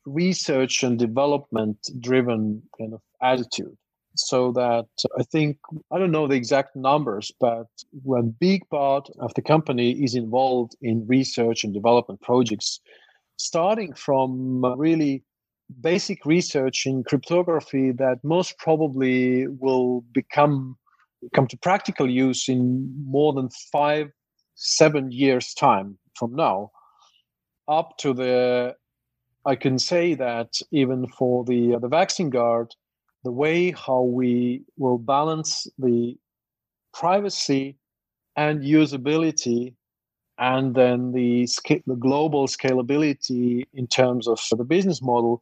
[0.05, 3.75] research and development driven kind of attitude
[4.15, 4.87] so that
[5.19, 5.57] i think
[5.91, 7.67] i don't know the exact numbers but
[8.03, 12.79] when big part of the company is involved in research and development projects
[13.37, 15.23] starting from really
[15.81, 20.77] basic research in cryptography that most probably will become
[21.33, 24.07] come to practical use in more than five
[24.55, 26.71] seven years time from now
[27.67, 28.73] up to the
[29.45, 32.73] i can say that even for the the vaccine guard
[33.25, 36.15] the way how we will balance the
[36.93, 37.75] privacy
[38.37, 39.73] and usability
[40.37, 41.47] and then the,
[41.87, 45.41] the global scalability in terms of the business model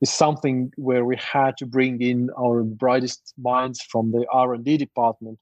[0.00, 5.38] is something where we had to bring in our brightest minds from the r&d department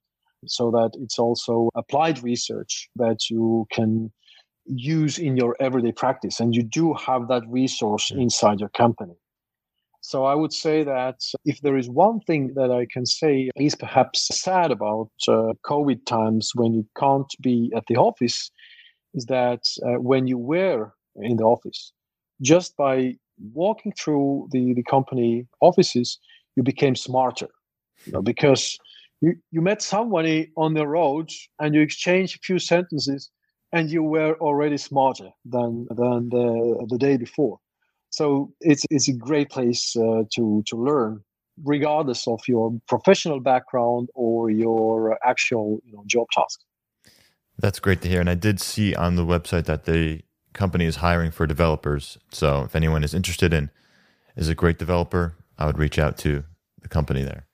[0.46, 4.10] so that it's also applied research that you can
[4.64, 6.40] use in your everyday practice.
[6.40, 9.14] And you do have that resource inside your company
[10.10, 13.74] so i would say that if there is one thing that i can say is
[13.74, 18.50] perhaps sad about uh, covid times when you can't be at the office
[19.16, 21.92] is that uh, when you were in the office,
[22.42, 23.14] just by
[23.52, 26.18] walking through the, the company offices,
[26.54, 27.48] you became smarter.
[28.04, 28.78] You know, because
[29.20, 33.30] you, you met somebody on the road and you exchanged a few sentences
[33.72, 37.58] and you were already smarter than than the, the day before.
[38.16, 41.22] So it's it's a great place uh, to to learn,
[41.62, 46.60] regardless of your professional background or your actual you know job task.
[47.58, 48.20] That's great to hear.
[48.20, 50.22] And I did see on the website that the
[50.54, 52.16] company is hiring for developers.
[52.32, 53.70] So if anyone is interested in
[54.34, 56.44] is a great developer, I would reach out to
[56.80, 57.46] the company there.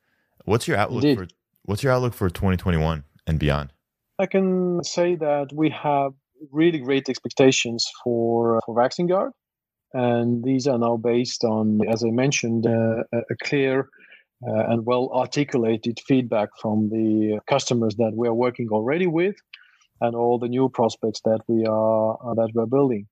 [0.44, 1.18] What's your outlook Indeed.
[1.18, 1.26] for
[1.64, 3.72] what's your outlook for 2021 and beyond?
[4.20, 6.12] I can say that we have
[6.52, 9.32] really great expectations for for Vaccine Guard,
[9.94, 13.88] and these are now based on, as I mentioned, uh, a clear
[14.46, 19.36] uh, and well articulated feedback from the customers that we are working already with
[20.00, 23.06] and all the new prospects that we are uh, that we're building.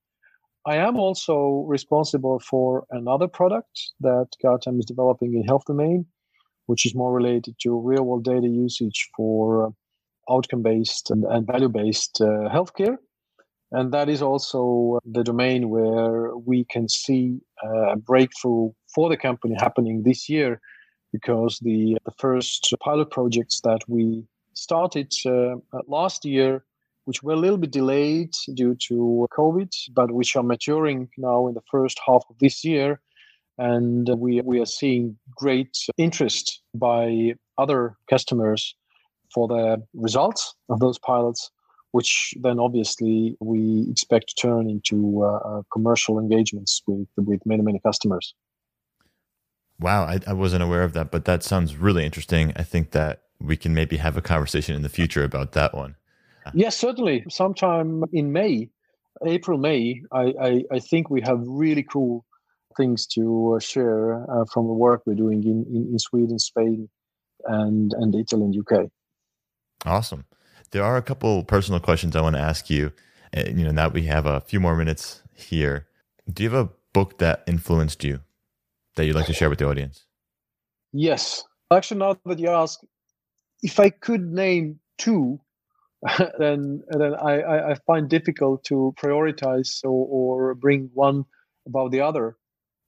[0.67, 6.05] I am also responsible for another product that Guardtime is developing in health domain,
[6.67, 9.73] which is more related to real world data usage for
[10.31, 12.99] outcome based and, and value based uh, healthcare.
[13.73, 19.17] And that is also the domain where we can see uh, a breakthrough for the
[19.17, 20.61] company happening this year
[21.13, 24.25] because the, the first pilot projects that we
[24.55, 25.57] started uh,
[25.87, 26.65] last year
[27.11, 31.55] which were a little bit delayed due to COVID, but which are maturing now in
[31.55, 33.01] the first half of this year.
[33.59, 38.77] And we, we are seeing great interest by other customers
[39.35, 41.51] for the results of those pilots,
[41.93, 47.63] which then obviously we expect to turn into uh, uh commercial engagements with, with many,
[47.63, 48.35] many customers.
[49.79, 52.53] Wow, I, I wasn't aware of that, but that sounds really interesting.
[52.57, 55.97] I think that we can maybe have a conversation in the future about that one.
[56.53, 57.25] Yes, certainly.
[57.29, 58.71] Sometime in May,
[59.25, 62.25] April, May, I, I, I think we have really cool
[62.77, 66.89] things to uh, share uh, from the work we're doing in, in, in Sweden, Spain,
[67.45, 68.91] and and Italy and UK.
[69.85, 70.25] Awesome.
[70.73, 72.93] There are a couple personal questions I want to ask you.
[73.37, 75.87] Uh, you know, now we have a few more minutes here.
[76.33, 78.21] Do you have a book that influenced you
[78.97, 80.05] that you'd like to share with the audience?
[80.93, 81.45] Yes.
[81.73, 82.81] Actually, now that you ask,
[83.63, 85.41] if I could name two,
[86.39, 91.25] then then I, I find difficult to prioritize or, or bring one
[91.67, 92.37] about the other.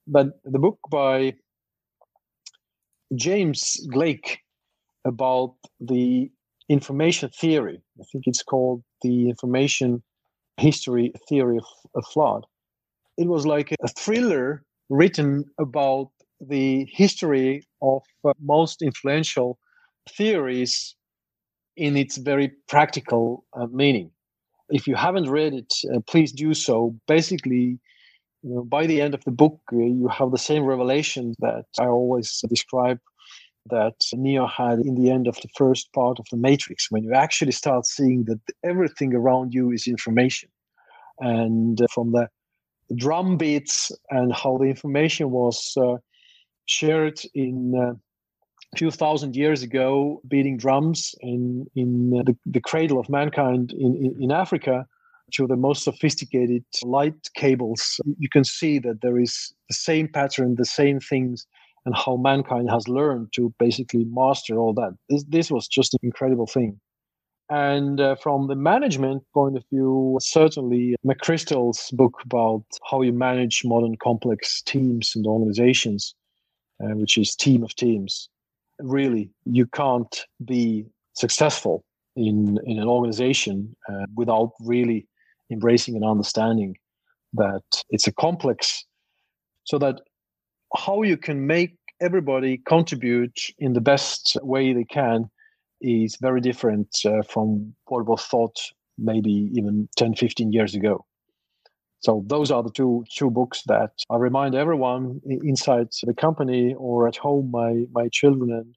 [0.07, 1.35] But the book by
[3.15, 4.37] James Gleick
[5.05, 6.31] about the
[6.69, 10.03] information theory, I think it's called the information
[10.57, 11.65] history theory of,
[11.95, 12.45] of flood.
[13.17, 16.09] It was like a thriller written about
[16.41, 19.57] the history of uh, most influential
[20.09, 20.95] theories
[21.77, 24.11] in its very practical uh, meaning.
[24.69, 26.95] If you haven't read it, uh, please do so.
[27.07, 27.79] Basically,
[28.43, 31.65] you know, by the end of the book, uh, you have the same revelation that
[31.79, 32.99] I always describe
[33.69, 37.13] that Neo had in the end of the first part of the Matrix, when you
[37.13, 40.49] actually start seeing that everything around you is information.
[41.19, 42.27] And uh, from the
[42.95, 45.97] drum beats and how the information was uh,
[46.65, 47.93] shared in uh,
[48.73, 53.95] a few thousand years ago, beating drums in, in the, the cradle of mankind in,
[53.95, 54.85] in, in Africa,
[55.31, 60.55] to the most sophisticated light cables, you can see that there is the same pattern,
[60.55, 61.47] the same things,
[61.85, 64.95] and how mankind has learned to basically master all that.
[65.09, 66.79] This, this was just an incredible thing.
[67.49, 73.63] And uh, from the management point of view, certainly McChrystal's book about how you manage
[73.65, 76.15] modern complex teams and organizations,
[76.83, 78.29] uh, which is Team of Teams.
[78.79, 80.85] Really, you can't be
[81.15, 81.83] successful
[82.15, 85.05] in, in an organization uh, without really
[85.51, 86.75] embracing and understanding
[87.33, 88.85] that it's a complex
[89.65, 90.01] so that
[90.75, 95.29] how you can make everybody contribute in the best way they can
[95.81, 98.57] is very different uh, from what was thought
[98.97, 101.05] maybe even 10 15 years ago
[101.99, 107.07] so those are the two two books that i remind everyone inside the company or
[107.07, 108.75] at home my my children and,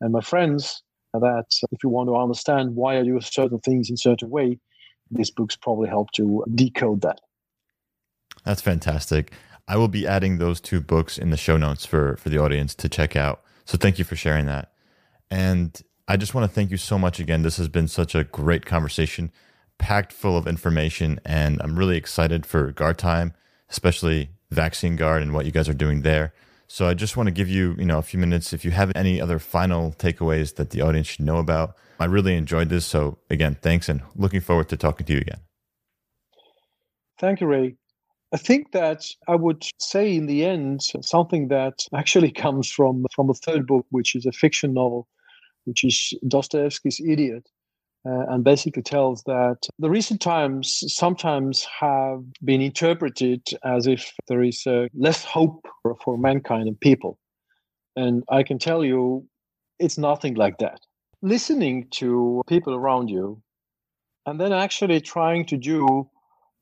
[0.00, 0.82] and my friends
[1.14, 4.58] that if you want to understand why i do certain things in certain way
[5.12, 7.20] these books probably help to decode that.
[8.44, 9.32] That's fantastic.
[9.68, 12.74] I will be adding those two books in the show notes for for the audience
[12.76, 13.42] to check out.
[13.64, 14.72] So thank you for sharing that.
[15.30, 17.42] And I just want to thank you so much again.
[17.42, 19.30] This has been such a great conversation,
[19.78, 23.32] packed full of information, and I'm really excited for Guardtime,
[23.70, 26.34] especially vaccine guard and what you guys are doing there.
[26.68, 28.92] So I just want to give you, you know, a few minutes if you have
[28.94, 31.76] any other final takeaways that the audience should know about.
[32.00, 32.86] I really enjoyed this.
[32.86, 35.40] So again, thanks and looking forward to talking to you again.
[37.18, 37.76] Thank you, Ray.
[38.32, 43.30] I think that I would say in the end something that actually comes from from
[43.30, 45.06] a third book, which is a fiction novel,
[45.64, 47.46] which is Dostoevsky's Idiot,
[48.06, 54.42] uh, and basically tells that the recent times sometimes have been interpreted as if there
[54.42, 57.18] is uh, less hope for, for mankind and people,
[57.96, 59.26] and I can tell you,
[59.78, 60.80] it's nothing like that.
[61.20, 63.42] Listening to people around you
[64.26, 66.08] and then actually trying to do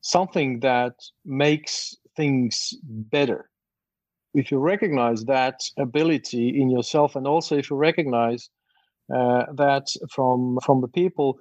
[0.00, 0.94] something that
[1.24, 3.50] makes things better.
[4.34, 8.48] If you recognize that ability in yourself, and also if you recognize
[9.14, 11.38] uh, that from from the people,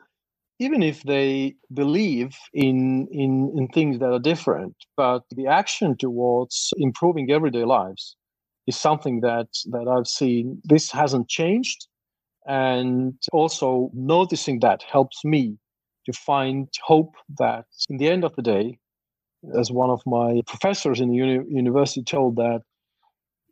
[0.60, 6.74] even if they believe in in in things that are different, but the action towards
[6.78, 8.16] improving everyday lives
[8.68, 10.62] is something that that I've seen.
[10.64, 11.88] This hasn't changed
[12.48, 15.58] and also noticing that helps me
[16.12, 18.78] to find hope that in the end of the day,
[19.58, 22.62] as one of my professors in the uni- university told that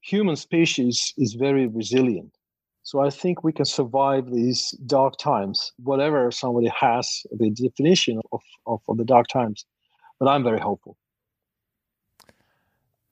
[0.01, 2.33] human species is very resilient.
[2.83, 8.41] So I think we can survive these dark times, whatever somebody has the definition of,
[8.65, 9.65] of, of the dark times.
[10.19, 10.97] But I'm very hopeful.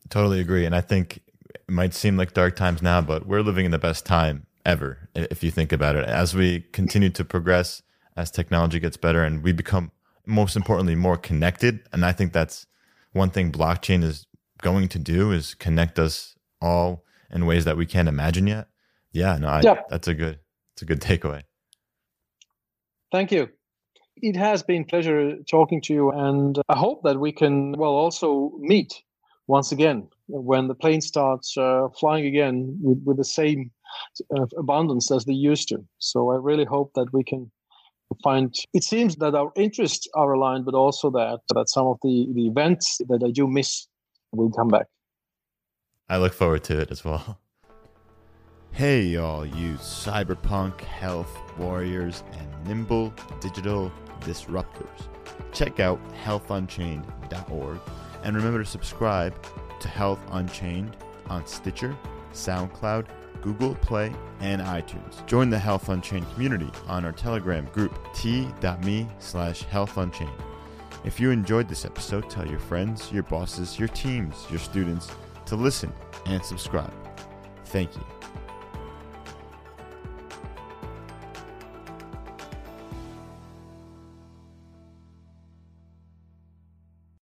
[0.09, 0.65] Totally agree.
[0.65, 1.19] And I think
[1.53, 5.09] it might seem like dark times now, but we're living in the best time ever,
[5.13, 6.05] if you think about it.
[6.05, 7.83] As we continue to progress,
[8.15, 9.91] as technology gets better, and we become,
[10.25, 11.81] most importantly, more connected.
[11.91, 12.65] And I think that's
[13.13, 14.25] one thing blockchain is
[14.61, 18.67] going to do is connect us all in ways that we can't imagine yet.
[19.11, 19.81] Yeah, no, I, yeah.
[19.89, 20.39] that's a good,
[20.73, 21.43] it's a good takeaway.
[23.11, 23.49] Thank you.
[24.17, 28.53] It has been pleasure talking to you, and I hope that we can well also
[28.59, 29.03] meet
[29.47, 33.71] once again when the plane starts uh, flying again with, with the same
[34.35, 35.85] uh, abundance as they used to.
[35.99, 37.51] So I really hope that we can
[38.23, 42.27] find it seems that our interests are aligned but also that that some of the
[42.33, 43.87] the events that i do miss
[44.31, 44.87] will come back
[46.09, 47.39] i look forward to it as well
[48.75, 55.07] Hey, y'all, you cyberpunk health warriors and nimble digital disruptors.
[55.53, 57.79] Check out healthunchained.org
[58.23, 59.33] and remember to subscribe
[59.79, 60.97] to Health Unchained
[61.29, 61.95] on Stitcher,
[62.33, 63.05] SoundCloud,
[63.45, 65.25] Google Play, and iTunes.
[65.27, 70.41] Join the Health Unchained community on our Telegram group, t.me slash health healthunchained.
[71.03, 75.11] If you enjoyed this episode, tell your friends, your bosses, your teams, your students
[75.45, 75.93] to listen
[76.25, 76.93] and subscribe.
[77.65, 78.14] Thank you.